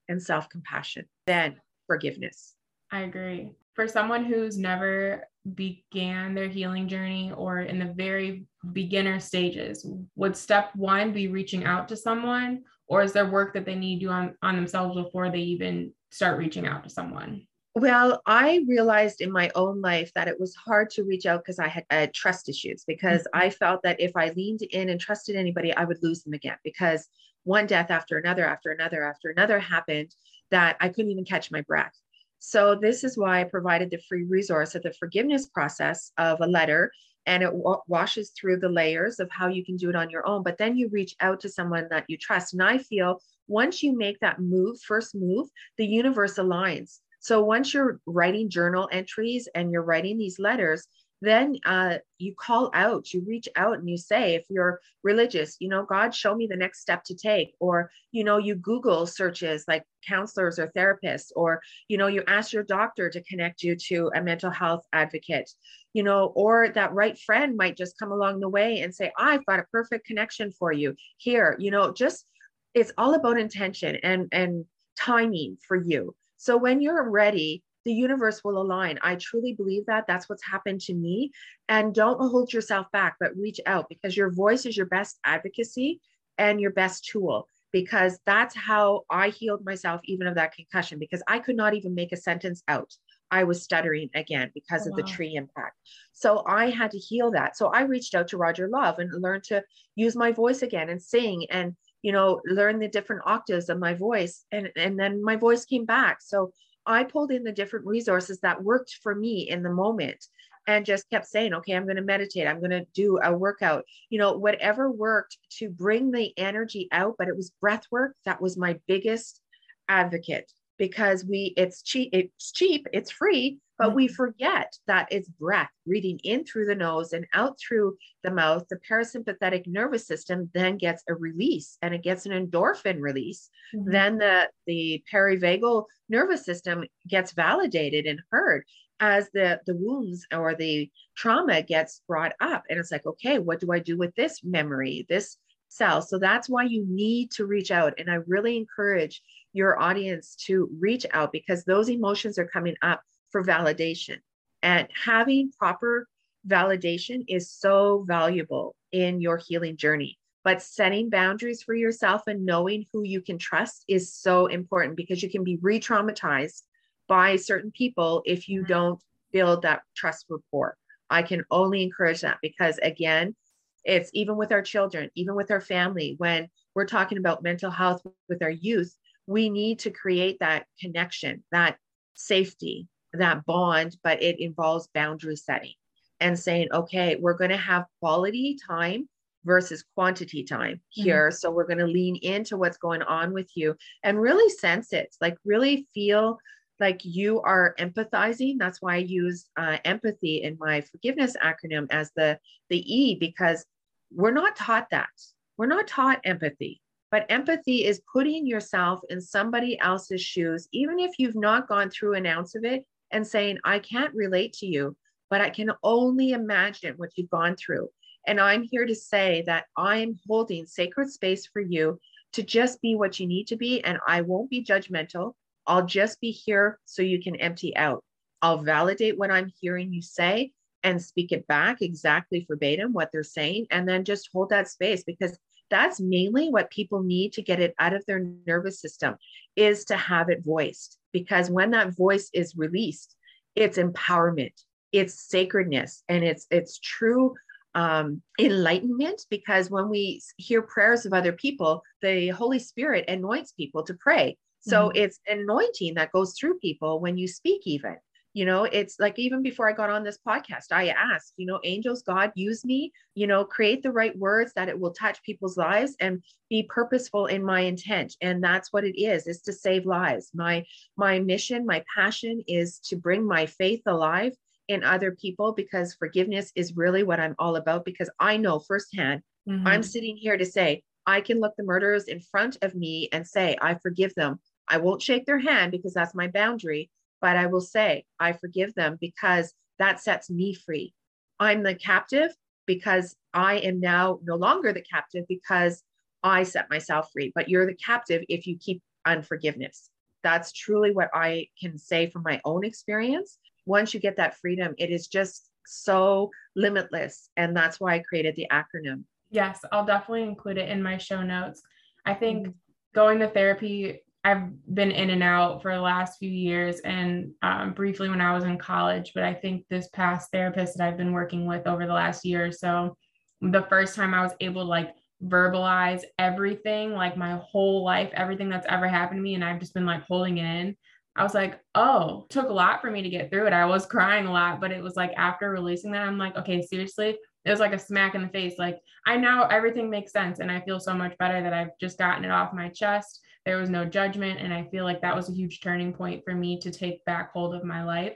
[0.09, 2.55] and self compassion, then forgiveness.
[2.93, 3.53] I agree.
[3.75, 10.37] For someone who's never began their healing journey or in the very beginner stages, would
[10.37, 14.07] step one be reaching out to someone, or is there work that they need to
[14.07, 17.47] do on, on themselves before they even start reaching out to someone?
[17.79, 21.59] Well, I realized in my own life that it was hard to reach out because
[21.59, 23.39] I had uh, trust issues because mm-hmm.
[23.39, 26.57] I felt that if I leaned in and trusted anybody, I would lose them again
[26.65, 27.07] because
[27.45, 30.15] one death after another, after another, after another happened
[30.51, 31.93] that I couldn't even catch my breath.
[32.39, 36.47] So, this is why I provided the free resource of the forgiveness process of a
[36.47, 36.91] letter
[37.27, 40.27] and it wa- washes through the layers of how you can do it on your
[40.27, 40.43] own.
[40.43, 42.55] But then you reach out to someone that you trust.
[42.55, 47.75] And I feel once you make that move, first move, the universe aligns so once
[47.75, 50.87] you're writing journal entries and you're writing these letters,
[51.21, 55.69] then uh, you call out, you reach out and you say, if you're religious, you
[55.69, 57.53] know, God, show me the next step to take.
[57.59, 62.53] Or, you know, you Google searches like counselors or therapists, or, you know, you ask
[62.53, 65.51] your doctor to connect you to a mental health advocate,
[65.95, 69.45] you know, or that right friend might just come along the way and say, I've
[69.47, 72.25] got a perfect connection for you here, you know, just
[72.73, 74.65] it's all about intention and, and
[74.97, 76.15] timing for you.
[76.47, 79.01] So when you're ready, the universe will align.
[79.03, 80.07] I truly believe that.
[80.07, 81.33] That's what's happened to me.
[81.69, 86.01] And don't hold yourself back, but reach out because your voice is your best advocacy
[86.39, 87.49] and your best tool.
[87.73, 91.97] Because that's how I healed myself, even of that concussion, because I could not even
[91.97, 92.95] make a sentence out.
[93.33, 95.75] I was stuttering again because oh, of the tree impact.
[96.13, 97.57] So I had to heal that.
[97.57, 99.65] So I reached out to Roger Love and learned to
[99.97, 101.75] use my voice again and sing and
[102.07, 104.45] you know learn the different octaves of my voice.
[104.53, 106.19] And and then my voice came back.
[106.23, 106.53] So
[106.89, 110.25] i pulled in the different resources that worked for me in the moment
[110.69, 112.47] and just kept saying okay i'm going to meditate.
[112.47, 113.83] I'm going to do a workout.
[114.09, 118.41] You know whatever worked to bring the energy out but it was breath work that
[118.41, 119.41] was my biggest
[119.89, 125.71] advocate because we it's cheap it's cheap it's free but we forget that it's breath
[125.87, 128.65] breathing in through the nose and out through the mouth.
[128.69, 133.51] The parasympathetic nervous system then gets a release and it gets an endorphin release.
[133.75, 133.91] Mm-hmm.
[133.91, 138.65] Then the, the polyvagal nervous system gets validated and heard
[139.01, 142.65] as the, the wounds or the trauma gets brought up.
[142.71, 145.37] And it's like, okay, what do I do with this memory, this
[145.69, 146.01] cell?
[146.01, 147.95] So that's why you need to reach out.
[147.99, 149.21] And I really encourage
[149.53, 153.03] your audience to reach out because those emotions are coming up
[153.37, 154.17] for validation.
[154.63, 156.09] And having proper
[156.49, 160.19] validation is so valuable in your healing journey.
[160.43, 165.23] But setting boundaries for yourself and knowing who you can trust is so important because
[165.23, 166.63] you can be re traumatized
[167.09, 168.73] by certain people if you mm-hmm.
[168.73, 169.01] don't
[169.33, 170.79] build that trust rapport.
[171.11, 173.37] I can only encourage that because, again,
[173.85, 178.01] it's even with our children, even with our family, when we're talking about mental health
[178.31, 178.97] with our youth,
[179.27, 181.77] we need to create that connection, that
[182.15, 185.75] safety, that bond, but it involves boundary setting
[186.21, 189.09] and saying, okay, we're going to have quality time
[189.45, 191.03] versus quantity time mm-hmm.
[191.03, 191.29] here.
[191.29, 191.37] Mm-hmm.
[191.37, 195.15] So we're going to lean into what's going on with you and really sense it,
[195.21, 196.39] like really feel
[196.79, 198.57] like you are empathizing.
[198.59, 202.39] That's why I use uh, empathy in my forgiveness acronym as the
[202.69, 203.65] the E because
[204.13, 205.09] we're not taught that.
[205.57, 206.81] We're not taught empathy.
[207.11, 212.15] But empathy is putting yourself in somebody else's shoes, even if you've not gone through
[212.15, 214.97] an ounce of it, and saying, I can't relate to you,
[215.31, 217.89] but I can only imagine what you've gone through.
[218.27, 222.01] And I'm here to say that I'm holding sacred space for you
[222.33, 223.83] to just be what you need to be.
[223.85, 225.35] And I won't be judgmental.
[225.67, 228.05] I'll just be here so you can empty out.
[228.43, 233.23] I'll validate what I'm hearing you say and speak it back exactly verbatim what they're
[233.23, 233.67] saying.
[233.71, 235.39] And then just hold that space because
[235.71, 239.17] that's mainly what people need to get it out of their nervous system
[239.57, 243.17] is to have it voiced because when that voice is released
[243.55, 244.53] it's empowerment
[244.93, 247.35] it's sacredness and it's it's true
[247.75, 253.83] um, enlightenment because when we hear prayers of other people the holy spirit anoints people
[253.85, 255.03] to pray so mm-hmm.
[255.03, 257.97] it's anointing that goes through people when you speak even
[258.37, 261.59] you know it's like even before i got on this podcast i asked you know
[261.65, 265.57] angels god use me you know create the right words that it will touch people's
[265.57, 268.15] lives and be purposeful in my intent.
[268.21, 270.31] And that's what it is is to save lives.
[270.35, 270.65] My
[270.97, 274.33] my mission my passion is to bring my faith alive
[274.69, 279.23] in other people because forgiveness is really what i'm all about because i know firsthand
[279.49, 279.65] mm-hmm.
[279.65, 283.25] i'm sitting here to say i can look the murderers in front of me and
[283.27, 284.41] say i forgive them.
[284.69, 288.75] I won't shake their hand because that's my boundary but I will say, I forgive
[288.75, 290.95] them because that sets me free.
[291.39, 292.35] I'm the captive
[292.67, 295.83] because I am now no longer the captive because
[296.23, 297.33] I set myself free.
[297.35, 299.91] But you're the captive if you keep unforgiveness.
[300.23, 303.39] That's truly what I can say from my own experience.
[303.67, 307.31] Once you get that freedom, it is just so limitless.
[307.37, 309.05] And that's why I created the acronym.
[309.31, 311.63] Yes, I'll definitely include it in my show notes.
[312.05, 312.53] I think mm-hmm.
[312.95, 317.75] going to therapy I've been in and out for the last few years and um,
[317.75, 319.13] briefly when I was in college.
[319.15, 322.45] But I think this past therapist that I've been working with over the last year
[322.45, 322.97] or so,
[323.41, 328.49] the first time I was able to like verbalize everything, like my whole life, everything
[328.49, 330.77] that's ever happened to me, and I've just been like holding in.
[331.15, 333.53] I was like, oh, took a lot for me to get through it.
[333.53, 336.63] I was crying a lot, but it was like after releasing that, I'm like, okay,
[336.63, 338.55] seriously, it was like a smack in the face.
[338.59, 341.97] Like I now everything makes sense, and I feel so much better that I've just
[341.97, 344.41] gotten it off my chest there was no judgment.
[344.41, 347.33] And I feel like that was a huge turning point for me to take back
[347.33, 348.15] hold of my life.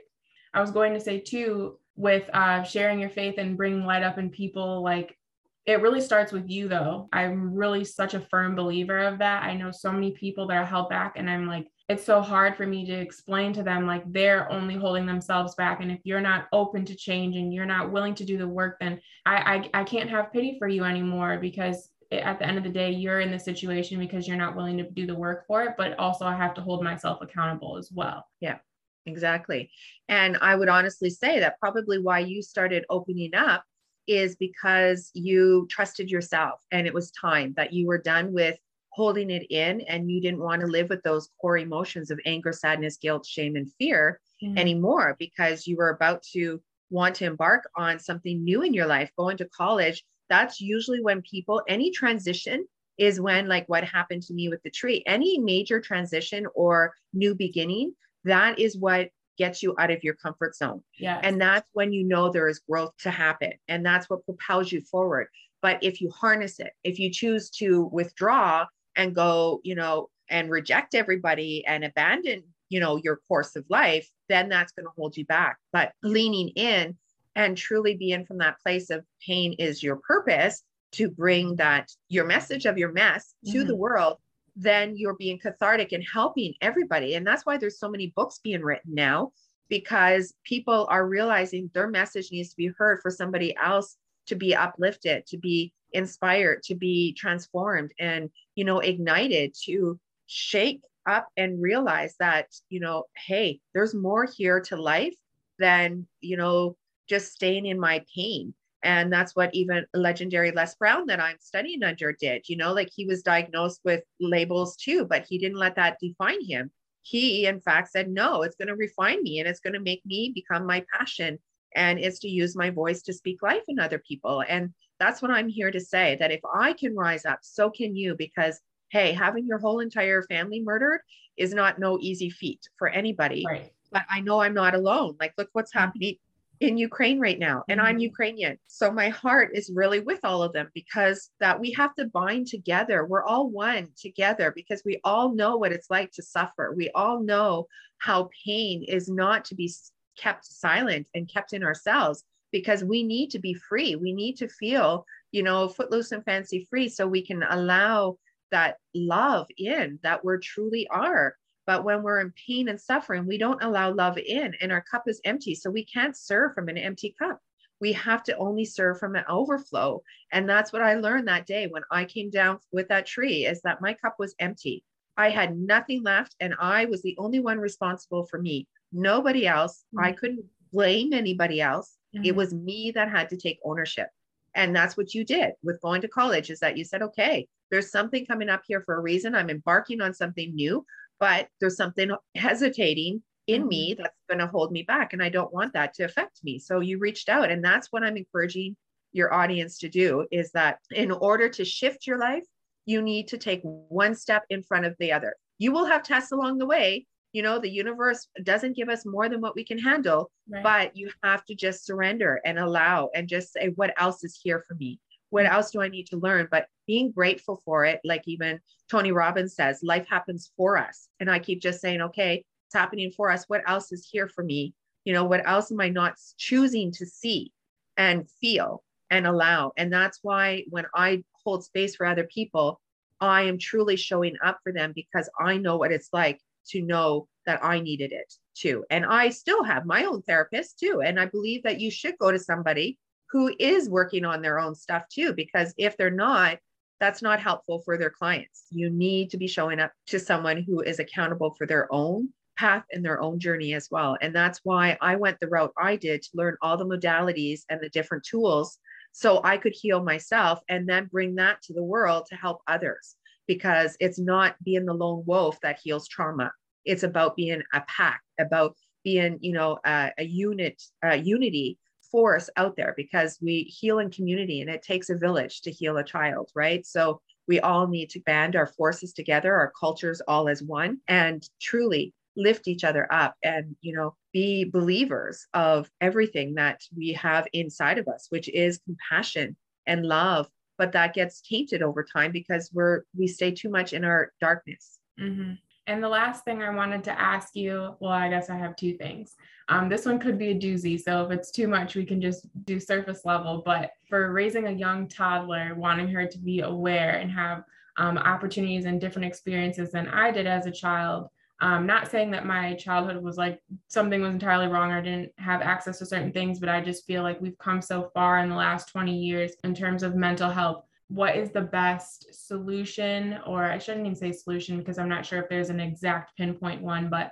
[0.53, 4.19] I was going to say, too, with uh, sharing your faith and bringing light up
[4.19, 5.17] in people, like
[5.65, 7.07] it really starts with you, though.
[7.13, 9.43] I'm really such a firm believer of that.
[9.43, 12.55] I know so many people that are held back, and I'm like, it's so hard
[12.55, 16.21] for me to explain to them like they're only holding themselves back and if you're
[16.21, 19.81] not open to change and you're not willing to do the work then I, I
[19.81, 23.21] i can't have pity for you anymore because at the end of the day, you're
[23.21, 26.25] in the situation because you're not willing to do the work for it, but also
[26.25, 28.25] I have to hold myself accountable as well.
[28.41, 28.57] Yeah,
[29.05, 29.71] exactly.
[30.09, 33.63] And I would honestly say that probably why you started opening up
[34.07, 38.57] is because you trusted yourself and it was time that you were done with
[38.89, 42.51] holding it in and you didn't want to live with those core emotions of anger,
[42.51, 44.57] sadness, guilt, shame, and fear mm-hmm.
[44.57, 49.09] anymore because you were about to want to embark on something new in your life,
[49.17, 52.65] going to college that's usually when people, any transition
[52.97, 57.35] is when, like what happened to me with the tree, any major transition or new
[57.35, 60.81] beginning, that is what gets you out of your comfort zone.
[60.97, 61.19] Yeah.
[61.23, 63.53] And that's when you know there is growth to happen.
[63.67, 65.27] And that's what propels you forward.
[65.61, 68.65] But if you harness it, if you choose to withdraw
[68.95, 74.07] and go, you know, and reject everybody and abandon, you know, your course of life,
[74.29, 75.57] then that's going to hold you back.
[75.73, 76.97] But leaning in
[77.35, 80.63] and truly being from that place of pain is your purpose
[80.93, 83.67] to bring that your message of your mess to mm-hmm.
[83.67, 84.17] the world
[84.55, 88.61] then you're being cathartic and helping everybody and that's why there's so many books being
[88.61, 89.31] written now
[89.69, 93.95] because people are realizing their message needs to be heard for somebody else
[94.27, 100.81] to be uplifted to be inspired to be transformed and you know ignited to shake
[101.05, 105.15] up and realize that you know hey there's more here to life
[105.59, 106.75] than you know
[107.11, 108.53] just staying in my pain.
[108.83, 112.89] And that's what even legendary les brown that i'm studying under did you know like
[112.91, 116.71] he was diagnosed with labels too but he didn't let that define him.
[117.03, 120.03] He in fact said no it's going to refine me and it's going to make
[120.05, 121.37] me become my passion
[121.75, 124.43] and it's to use my voice to speak life in other people.
[124.47, 127.95] And that's what i'm here to say that if i can rise up so can
[127.95, 131.01] you because hey having your whole entire family murdered
[131.37, 133.43] is not no easy feat for anybody.
[133.45, 133.73] Right.
[133.91, 135.17] but i know i'm not alone.
[135.19, 135.85] Like look what's mm-hmm.
[135.85, 136.15] happening
[136.61, 137.87] in Ukraine right now, and mm-hmm.
[137.87, 138.57] I'm Ukrainian.
[138.67, 142.47] So my heart is really with all of them because that we have to bind
[142.47, 143.05] together.
[143.05, 146.71] We're all one together because we all know what it's like to suffer.
[146.77, 149.73] We all know how pain is not to be
[150.17, 153.95] kept silent and kept in ourselves because we need to be free.
[153.95, 158.17] We need to feel, you know, footloose and fancy free so we can allow
[158.51, 163.37] that love in that we're truly are but when we're in pain and suffering, we
[163.37, 165.55] don't allow love in and our cup is empty.
[165.55, 167.39] So we can't serve from an empty cup.
[167.79, 170.01] We have to only serve from an overflow.
[170.31, 173.61] And that's what I learned that day when I came down with that tree is
[173.61, 174.83] that my cup was empty.
[175.17, 178.67] I had nothing left and I was the only one responsible for me.
[178.91, 179.83] Nobody else.
[179.95, 180.05] Mm-hmm.
[180.05, 181.97] I couldn't blame anybody else.
[182.15, 182.25] Mm-hmm.
[182.25, 184.07] It was me that had to take ownership.
[184.53, 187.89] And that's what you did with going to college is that you said, okay, there's
[187.89, 189.33] something coming up here for a reason.
[189.33, 190.85] I'm embarking on something new
[191.21, 193.69] but there's something hesitating in mm-hmm.
[193.69, 196.59] me that's going to hold me back and i don't want that to affect me
[196.59, 198.75] so you reached out and that's what i'm encouraging
[199.13, 202.43] your audience to do is that in order to shift your life
[202.85, 206.31] you need to take one step in front of the other you will have tests
[206.31, 209.77] along the way you know the universe doesn't give us more than what we can
[209.77, 210.63] handle right.
[210.63, 214.63] but you have to just surrender and allow and just say what else is here
[214.67, 214.99] for me
[215.31, 216.47] what else do I need to learn?
[216.51, 221.07] But being grateful for it, like even Tony Robbins says, life happens for us.
[221.19, 223.45] And I keep just saying, okay, it's happening for us.
[223.47, 224.75] What else is here for me?
[225.05, 227.51] You know, what else am I not choosing to see
[227.97, 229.71] and feel and allow?
[229.77, 232.79] And that's why when I hold space for other people,
[233.21, 237.27] I am truly showing up for them because I know what it's like to know
[237.45, 238.83] that I needed it too.
[238.89, 241.01] And I still have my own therapist too.
[241.03, 242.97] And I believe that you should go to somebody
[243.31, 246.57] who is working on their own stuff too, because if they're not,
[246.99, 248.65] that's not helpful for their clients.
[248.69, 252.83] You need to be showing up to someone who is accountable for their own path
[252.91, 254.17] and their own journey as well.
[254.21, 257.79] And that's why I went the route I did to learn all the modalities and
[257.81, 258.77] the different tools
[259.13, 263.15] so I could heal myself and then bring that to the world to help others
[263.47, 266.51] because it's not being the lone wolf that heals trauma.
[266.85, 271.77] It's about being a pack, about being, you know, a, a unit, a unity
[272.11, 275.97] force out there because we heal in community and it takes a village to heal
[275.97, 276.85] a child, right?
[276.85, 281.47] So we all need to band our forces together, our cultures all as one, and
[281.61, 287.47] truly lift each other up and, you know, be believers of everything that we have
[287.53, 290.47] inside of us, which is compassion and love.
[290.77, 294.99] But that gets tainted over time because we're we stay too much in our darkness.
[295.19, 295.53] Mm-hmm.
[295.87, 298.95] And the last thing I wanted to ask you, well, I guess I have two
[298.97, 299.35] things.
[299.67, 300.99] Um, this one could be a doozy.
[300.99, 303.63] So if it's too much, we can just do surface level.
[303.65, 307.63] But for raising a young toddler, wanting her to be aware and have
[307.97, 311.29] um, opportunities and different experiences than I did as a child,
[311.61, 315.61] um, not saying that my childhood was like something was entirely wrong or didn't have
[315.61, 318.55] access to certain things, but I just feel like we've come so far in the
[318.55, 323.77] last 20 years in terms of mental health what is the best solution or i
[323.77, 327.31] shouldn't even say solution because i'm not sure if there's an exact pinpoint one but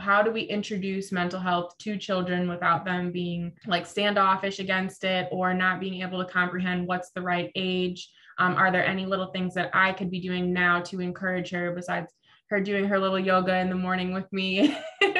[0.00, 5.28] how do we introduce mental health to children without them being like standoffish against it
[5.30, 8.10] or not being able to comprehend what's the right age?
[8.38, 11.72] Um, are there any little things that i could be doing now to encourage her
[11.72, 12.10] besides
[12.50, 14.76] her doing her little yoga in the morning with me?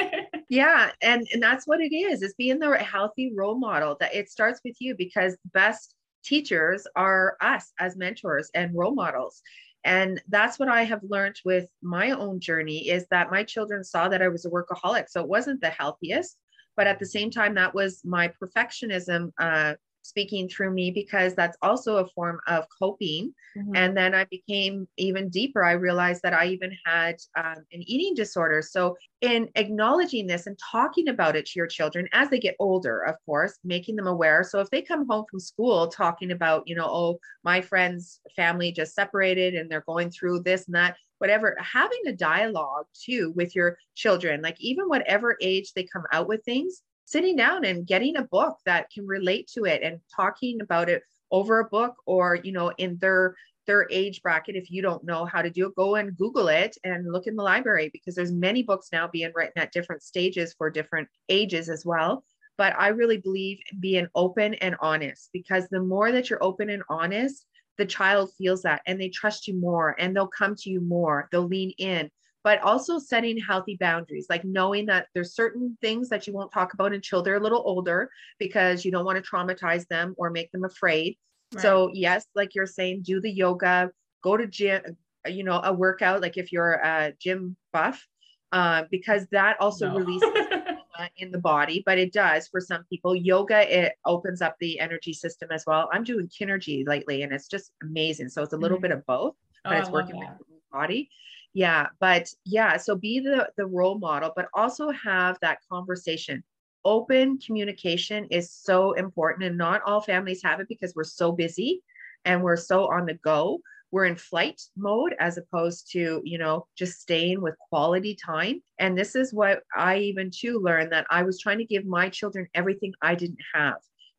[0.47, 4.29] Yeah and and that's what it is is being the healthy role model that it
[4.29, 5.94] starts with you because the best
[6.25, 9.41] teachers are us as mentors and role models.
[9.83, 14.09] And that's what i have learned with my own journey is that my children saw
[14.09, 16.37] that i was a workaholic so it wasn't the healthiest
[16.75, 19.75] but at the same time that was my perfectionism uh,
[20.05, 23.33] speaking through me because that's also a form of coping.
[23.57, 23.75] Mm-hmm.
[23.75, 25.63] And then I became even deeper.
[25.63, 28.61] I realized that I even had um, an eating disorder.
[28.61, 33.01] So, in acknowledging this and talking about it to your children as they get older,
[33.01, 34.43] of course, making them aware.
[34.43, 38.71] So, if they come home from school talking about, you know, oh, my friend's family
[38.71, 43.55] just separated and they're going through this and that, whatever, having a dialogue too with
[43.55, 48.17] your children, like even whatever age they come out with things, sitting down and getting
[48.17, 52.35] a book that can relate to it and talking about it over a book or
[52.43, 53.35] you know in their
[53.67, 56.77] their age bracket if you don't know how to do it go and google it
[56.83, 60.53] and look in the library because there's many books now being written at different stages
[60.57, 62.23] for different ages as well.
[62.57, 66.83] But i really believe being open and honest because the more that you're open and
[66.89, 67.45] honest
[67.77, 71.27] the child feels that and they trust you more and they'll come to you more.
[71.31, 72.09] They'll lean in
[72.45, 76.75] but also setting healthy boundaries, like knowing that there's certain things that you won't talk
[76.75, 80.51] about until they're a little older because you don't want to traumatize them or make
[80.51, 81.17] them afraid.
[81.55, 81.61] Right.
[81.63, 83.89] So, yes, like you're saying, do the yoga,
[84.23, 88.05] go to gym, you know, a workout, like if you're a gym buff,
[88.51, 89.97] uh, because that also no.
[89.97, 90.29] releases
[91.17, 93.15] in the body, but it does for some people.
[93.15, 95.89] Yoga, it opens up the energy system as well.
[95.91, 98.29] I'm doing Kinergy lately and it's just amazing.
[98.29, 98.83] So it's a little mm-hmm.
[98.83, 99.33] bit of both,
[99.63, 101.09] but oh, it's working with the body
[101.55, 106.43] yeah but yeah so be the the role model but also have that conversation.
[106.83, 111.81] Open communication is so important and not all families have it because we're so busy
[112.25, 113.59] and we're so on the go.
[113.89, 118.61] We're in flight mode as opposed to you know just staying with quality time.
[118.77, 122.09] And this is what i even too learned that i was trying to give my
[122.09, 123.77] children everything i didn't have.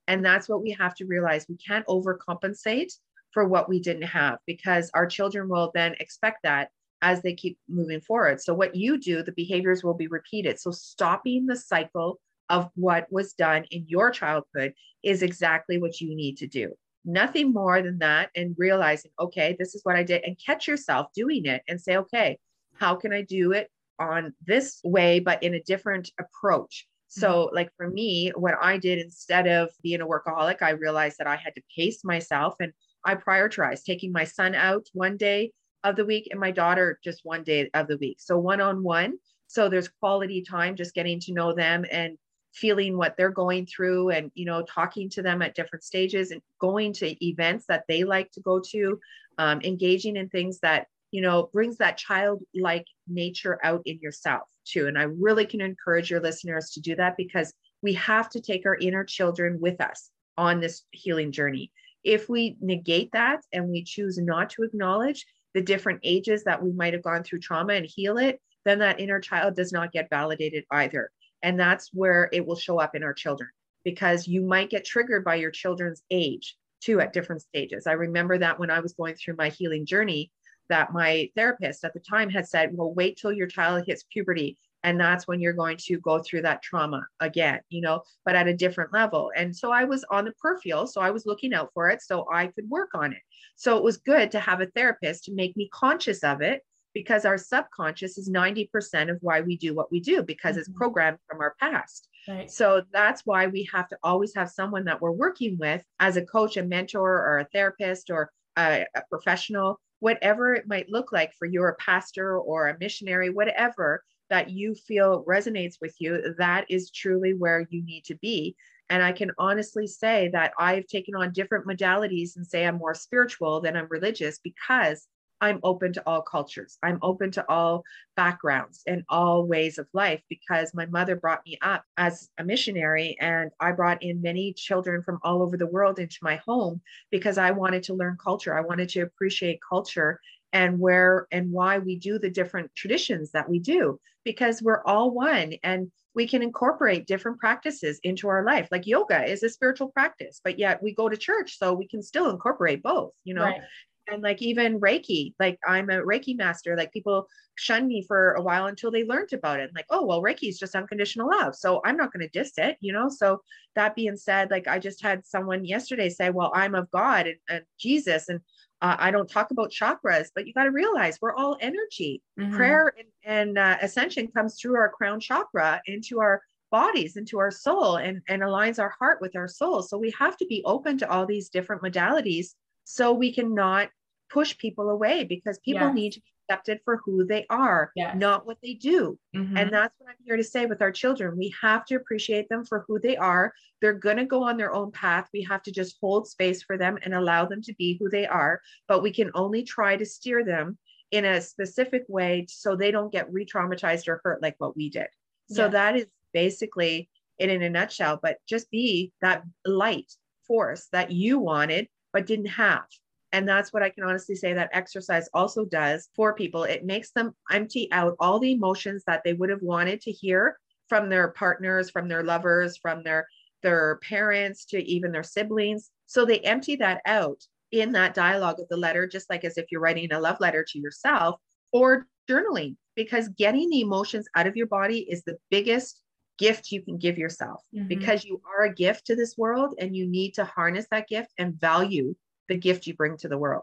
[0.09, 1.45] And that's what we have to realize.
[1.49, 2.93] We can't overcompensate
[3.33, 6.71] for what we didn't have because our children will then expect that
[7.03, 8.41] as they keep moving forward.
[8.41, 10.59] So, what you do, the behaviors will be repeated.
[10.59, 14.73] So, stopping the cycle of what was done in your childhood
[15.03, 16.73] is exactly what you need to do.
[17.05, 21.09] Nothing more than that, and realizing, okay, this is what I did, and catch yourself
[21.15, 22.39] doing it and say, okay,
[22.75, 26.87] how can I do it on this way, but in a different approach?
[27.09, 27.55] So, mm-hmm.
[27.55, 31.37] like for me, what I did instead of being a workaholic, I realized that I
[31.37, 32.73] had to pace myself and
[33.05, 35.53] I prioritized taking my son out one day
[35.89, 38.19] of the week and my daughter just one day of the week.
[38.21, 39.19] So one on one.
[39.47, 42.19] So there's quality time just getting to know them and
[42.53, 46.41] feeling what they're going through and you know talking to them at different stages and
[46.59, 48.99] going to events that they like to go to
[49.37, 54.87] um, engaging in things that you know brings that childlike nature out in yourself too
[54.87, 58.65] and i really can encourage your listeners to do that because we have to take
[58.65, 60.09] our inner children with us
[60.39, 61.71] on this healing journey
[62.05, 65.27] if we negate that and we choose not to acknowledge
[65.57, 69.01] the different ages that we might have gone through trauma and heal it, then that
[69.01, 71.11] inner child does not get validated either.
[71.43, 73.49] And that's where it will show up in our children
[73.83, 77.87] because you might get triggered by your children's age too at different stages.
[77.87, 80.31] I remember that when I was going through my healing journey,
[80.69, 84.59] that my therapist at the time had said, well, wait till your child hits puberty.
[84.87, 88.47] And that's when you're going to go through that trauma again, you know, but at
[88.47, 89.33] a different level.
[89.35, 90.87] And so I was on the peripheral.
[90.87, 93.19] So I was looking out for it so I could work on it.
[93.57, 96.63] So it was good to have a therapist to make me conscious of it
[96.95, 100.61] because our subconscious is 90% of why we do what we do because mm-hmm.
[100.61, 102.07] it's programmed from our past.
[102.29, 102.49] Right.
[102.49, 106.25] So that's why we have to always have someone that we're working with as a
[106.25, 111.33] coach, a mentor, or a therapist, or a, a professional, whatever it might look like
[111.37, 116.67] for you, a pastor or a missionary, whatever that you feel resonates with you, that
[116.69, 118.57] is truly where you need to be
[118.89, 122.95] and I can honestly say that I've taken on different modalities and say I'm more
[122.95, 125.09] spiritual than I'm religious because
[125.39, 126.79] I'm open to all cultures.
[126.83, 131.59] I'm open to all backgrounds and all ways of life because my mother brought me
[131.61, 135.99] up as a missionary and I brought in many children from all over the world
[135.99, 138.57] into my home because I wanted to learn culture.
[138.57, 140.21] I wanted to appreciate culture
[140.55, 145.13] and where and why we do the different traditions that we do because we're all
[145.13, 148.69] one and we can incorporate different practices into our life.
[148.73, 152.03] Like yoga is a spiritual practice but yet we go to church so we can
[152.03, 153.45] still incorporate both you know?
[153.45, 153.61] Right.
[154.09, 158.43] and like even reiki like i'm a reiki master like people shun me for a
[158.43, 159.71] while until they learned about it.
[159.75, 162.77] Like oh well reiki is just unconditional love so i'm not going to diss it
[162.81, 163.09] you know?
[163.09, 163.41] So
[163.75, 167.39] that being said like i just had someone yesterday say well i'm of god and,
[167.49, 168.41] and jesus and
[168.83, 172.23] uh, I don't talk about chakras, but you got to realize we're all energy.
[172.39, 172.57] Mm-hmm.
[172.57, 177.51] Prayer and, and uh, ascension comes through our crown chakra into our bodies, into our
[177.51, 179.83] soul, and, and aligns our heart with our soul.
[179.83, 182.49] So we have to be open to all these different modalities
[182.85, 183.89] so we can not
[184.29, 185.95] push people away because people yes.
[185.95, 188.17] need to be accepted for who they are, Yes.
[188.17, 189.19] not what they do.
[189.35, 189.59] Mhm.
[189.59, 191.37] And that's what I'm here to say with our children.
[191.37, 193.53] We have to appreciate them for who they are.
[193.81, 195.29] They're going to go on their own path.
[195.33, 198.27] We have to just hold space for them and allow them to be who they
[198.27, 198.61] are.
[198.89, 200.79] But we can only try to steer them
[201.11, 204.91] in a specific way so they don't get re traumatized or hurt like what we
[204.91, 205.09] did.
[205.49, 205.73] So Yes.
[205.73, 207.09] that is basically
[207.39, 208.19] it in a nutshell.
[208.23, 210.13] But just be that light
[210.47, 212.87] force that you wanted but didn't have.
[213.33, 216.65] And that's what I can honestly say that exercise also does for people.
[216.65, 220.59] It makes them empty out all the emotions that they would have wanted to hear
[220.89, 223.27] from their partners, from their lovers, from their
[223.63, 225.91] their parents to even their siblings.
[226.07, 229.67] So they empty that out in that dialogue of the letter, just like as if
[229.71, 231.41] you're writing a love letter to yourself
[231.73, 236.03] or journaling, because getting the emotions out of your body is the biggest
[236.39, 237.89] gift you can give yourself Mhm.
[237.89, 241.33] because you are a gift to this world and you need to harness that gift
[241.39, 242.15] and value
[242.49, 243.63] the gift you bring to the world.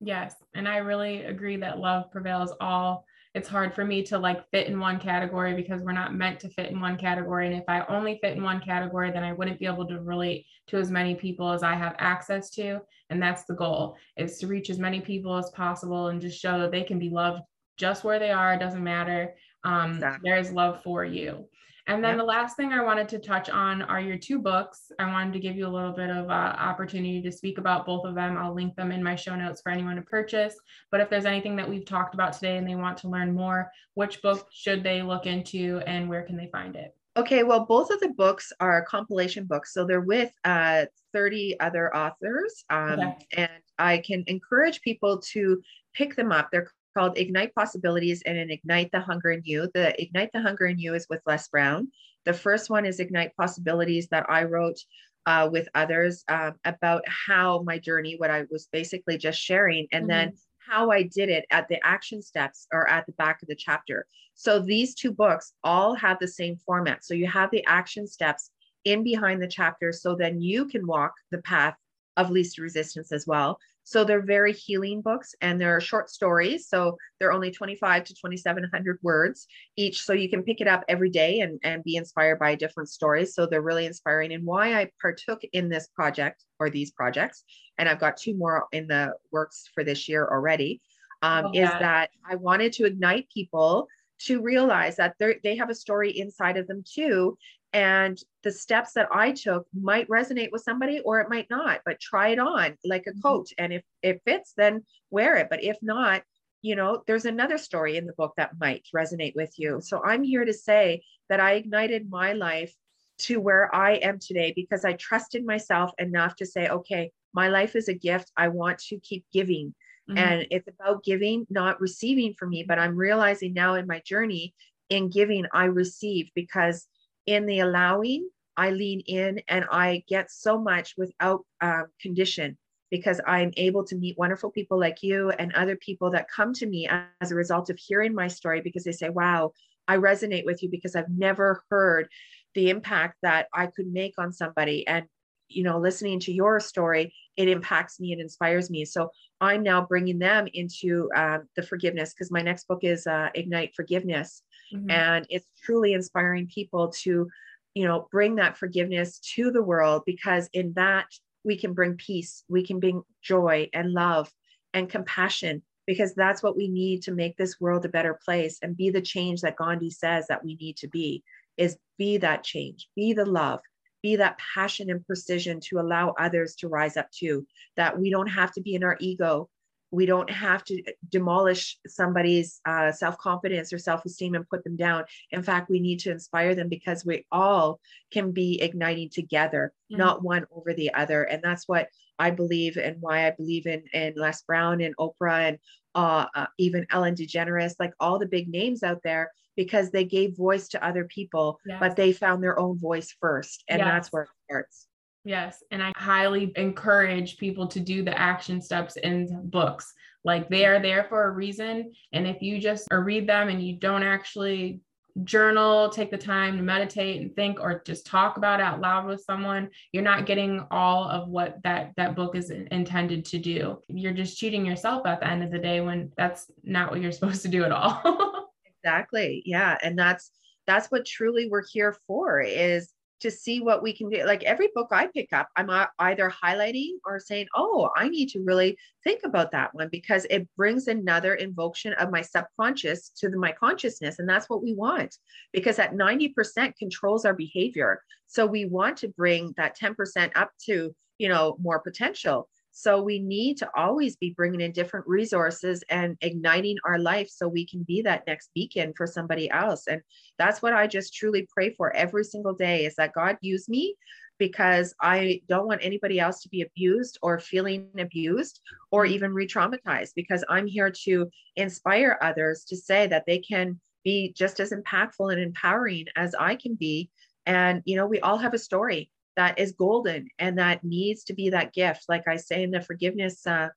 [0.00, 0.34] Yes.
[0.54, 3.04] And I really agree that love prevails all.
[3.34, 6.48] It's hard for me to like fit in one category because we're not meant to
[6.48, 7.46] fit in one category.
[7.46, 10.46] And if I only fit in one category, then I wouldn't be able to relate
[10.68, 12.80] to as many people as I have access to.
[13.10, 16.58] And that's the goal is to reach as many people as possible and just show
[16.60, 17.42] that they can be loved
[17.76, 18.54] just where they are.
[18.54, 19.34] It doesn't matter.
[19.64, 20.30] Um, Exactly.
[20.30, 21.48] There is love for you.
[21.88, 22.18] And then Yep.
[22.18, 24.92] the last thing I wanted to touch on are your two books.
[24.98, 28.04] I wanted to give you a little bit of uh, opportunity to speak about both
[28.04, 28.36] of them.
[28.36, 30.54] I'll link them in my show notes for anyone to purchase.
[30.90, 33.72] But if there's anything that we've talked about today and they want to learn more,
[33.94, 36.94] which book should they look into and where can they find it?
[37.16, 39.72] Okay, well, both of the books are compilation books.
[39.72, 40.84] So they're with uh,
[41.14, 42.64] 30 other authors.
[42.70, 43.16] Um, Okay.
[43.32, 45.62] And I can encourage people to
[45.94, 46.50] pick them up.
[46.52, 49.70] They're called Ignite Possibilities and an Ignite the Hunger in You.
[49.72, 51.92] The Ignite the Hunger in You is with Les Brown.
[52.24, 54.78] The first one is Ignite Possibilities that I wrote
[55.24, 60.10] uh, with others um, about how my journey, what I was basically just sharing, and
[60.10, 63.54] then how I did it at the action steps or at the back of the
[63.54, 64.04] chapter.
[64.34, 67.04] So these two books all have the same format.
[67.04, 68.50] So you have the action steps
[68.84, 71.76] in behind the chapter so then you can walk the path
[72.16, 73.60] of least resistance as well.
[73.88, 76.68] So they're very healing books and they're short stories.
[76.68, 80.02] So they're only 25 to 2,700 words each.
[80.02, 83.34] So you can pick it up every day and, and be inspired by different stories.
[83.34, 84.34] So they're really inspiring.
[84.34, 87.44] And why I partook in this project or these projects,
[87.78, 90.82] and I've got two more in the works for this year already,
[91.22, 91.80] um, is that.
[91.80, 93.88] that I wanted to ignite people
[94.20, 97.38] to realize that they they have a story inside of them too
[97.72, 102.00] and the steps that i took might resonate with somebody or it might not but
[102.00, 103.22] try it on like a Mhm.
[103.22, 105.48] coat and if it fits then wear it.
[105.50, 106.22] But if not
[106.62, 109.80] you know there's another story in the book that might resonate with you.
[109.80, 112.74] So i'm here to say that i ignited my life
[113.18, 117.76] to where i am today because i trusted myself enough to say okay my life
[117.76, 118.32] is a gift.
[118.36, 119.74] I want to keep giving.
[120.08, 120.16] Mhm.
[120.16, 124.54] and it's about giving not receiving for me but i'm realizing now in my journey
[124.88, 126.86] in giving i receive because
[127.28, 128.26] in the allowing
[128.56, 132.56] i lean in and i get so much without um, condition
[132.90, 136.66] because i'm able to meet wonderful people like you and other people that come to
[136.66, 136.88] me
[137.20, 139.52] as a result of hearing my story because they say wow
[139.86, 142.08] i resonate with you because i've never heard
[142.54, 144.86] the impact that i could make on somebody.
[144.86, 145.04] And
[145.50, 148.84] you know listening to your story it impacts me it inspires me.
[148.84, 149.10] So
[149.40, 153.74] i'm now bringing them into um, the forgiveness because my next book is uh, ignite
[153.74, 154.42] forgiveness
[154.72, 154.90] Mhm.
[154.90, 157.28] and it's truly inspiring people to
[157.74, 161.06] you know bring that forgiveness to the world because in that
[161.44, 164.32] we can bring peace we can bring joy and love
[164.74, 168.76] and compassion because that's what we need to make this world a better place and
[168.76, 171.22] be the change that gandhi says that we need to be
[171.56, 173.60] is be that change be the love
[174.02, 177.46] be that passion and precision to allow others to rise up too
[177.76, 179.48] that we don't have to be in our ego
[179.90, 185.42] we don't have to demolish somebody's uh, self-confidence or self-esteem and put them down in
[185.42, 187.80] fact we need to inspire them because we all
[188.12, 189.98] can be igniting together Mhm.
[189.98, 193.82] not one over the other and that's what i believe and why i believe in
[193.92, 195.58] in les brown and oprah and
[195.94, 200.36] uh, uh, even ellen degeneres like all the big names out there because they gave
[200.36, 201.78] voice to other people Yes.
[201.80, 203.86] but they found their own voice first and Yes.
[203.86, 204.87] that's where it starts
[205.28, 205.62] Yes.
[205.70, 209.92] And I highly encourage people to do the action steps in books.
[210.24, 211.92] Like they are there for a reason.
[212.14, 214.80] And if you just read them and you don't actually
[215.24, 219.04] journal, take the time to meditate and think or just talk about it out loud
[219.04, 223.82] with someone, you're not getting all of what that that book is intended to do.
[223.88, 227.12] You're just cheating yourself at the end of the day when that's not what you're
[227.18, 228.50] supposed to do at all.
[228.82, 230.30] exactly yeah and that's
[230.66, 234.24] that's what truly we're here for is to see what we can do.
[234.24, 238.40] Like every book I pick up, I'm either highlighting or saying, oh, I need to
[238.40, 243.52] really think about that one because it brings another invocation of my subconscious to my
[243.52, 244.18] consciousness.
[244.18, 245.16] And that's what we want
[245.52, 248.02] because that 90% controls our behavior.
[248.26, 252.48] So we want to bring that 10% up to, you know, more potential.
[252.72, 257.48] So we need to always be bringing in different resources and igniting our life so
[257.48, 259.86] we can be that next beacon for somebody else.
[259.86, 260.00] And
[260.38, 263.96] that's what I just truly pray for every single day is that God use me
[264.38, 268.60] because I don't want anybody else to be abused or feeling abused
[268.90, 273.80] or even re traumatized because I'm here to inspire others to say that they can
[274.04, 277.10] be just as impactful and empowering as I can be.
[277.46, 281.32] And, you know, we all have a story that is golden and that needs to
[281.32, 282.04] be that gift.
[282.08, 283.68] Like I say in the forgiveness uh,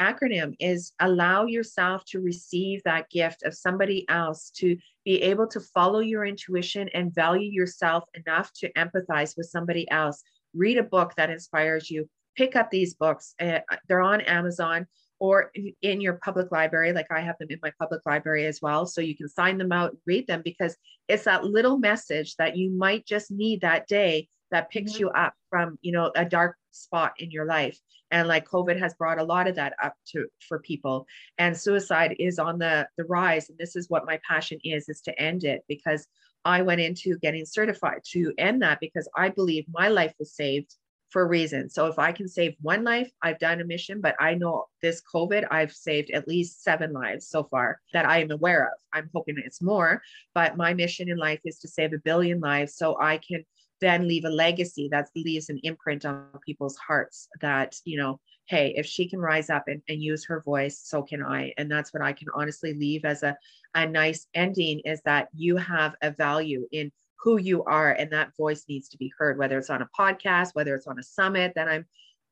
[0.00, 5.60] acronym, is allow yourself to receive that gift of somebody else to be able to
[5.60, 10.22] follow your intuition and value yourself enough to empathize with somebody else.
[10.54, 12.08] Read a book that inspires you.
[12.34, 13.34] Pick up these books.
[13.38, 13.58] Uh,
[13.88, 14.86] they're on Amazon
[15.20, 15.52] or
[15.82, 18.86] in your public library, like I have them in my public library as well.
[18.86, 20.74] So you can sign them out, read them, because
[21.06, 25.00] it's that little message that you might just need that day that picks mm-hmm.
[25.00, 27.78] you up from you know a dark spot in your life.
[28.10, 31.06] And like covid has brought a lot of that up to for people.
[31.38, 33.48] And suicide is on the the rise.
[33.48, 36.06] And this is what my passion is is to end it because
[36.44, 40.74] i went into getting certified to end that because i believe my life was saved
[41.10, 41.68] for a reason.
[41.68, 45.02] So if i can save one life i've done a mission but i know this
[45.14, 48.78] covid i've saved at least seven lives so far that i am aware of.
[48.92, 50.02] I'm hoping it's more
[50.34, 53.44] but my mission in life is to save a billion lives so i can
[53.82, 58.72] then leave a legacy that leaves an imprint on people's hearts that, you know, hey,
[58.76, 61.52] if she can rise up and, and use her voice, so can I.
[61.58, 63.36] And that's what I can honestly leave as a,
[63.74, 68.36] a nice ending is that you have a value in who you are and that
[68.36, 71.52] voice needs to be heard, whether it's on a podcast, whether it's on a summit
[71.56, 71.86] that I'm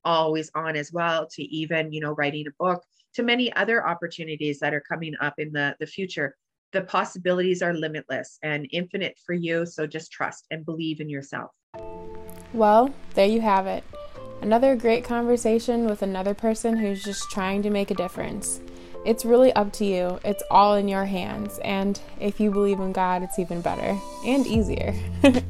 [0.05, 2.83] always on as well, to even, you know, writing a book,
[3.15, 6.37] to many other opportunities that are coming up in the, the future
[6.73, 9.67] the possibilities are limitless and infinite for you.
[9.67, 11.51] So just trust and believe in yourself.
[12.53, 13.85] Well, there you have it.
[14.43, 18.61] Another great conversation with another person who's just trying to make a difference.
[19.05, 20.19] It's really up to you.
[20.25, 21.59] It's all in your hands.
[21.65, 24.95] And if you believe in God, it's even better and easier.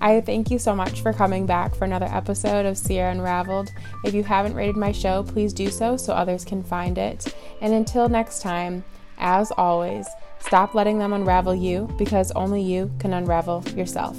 [0.00, 3.70] I thank you so much for coming back for another episode of Sierra Unraveled.
[4.04, 7.32] If you haven't rated my show, please do so so others can find it.
[7.60, 8.84] And until next time,
[9.18, 10.08] as always,
[10.42, 14.16] Stop letting them unravel you because only you can unravel yourself.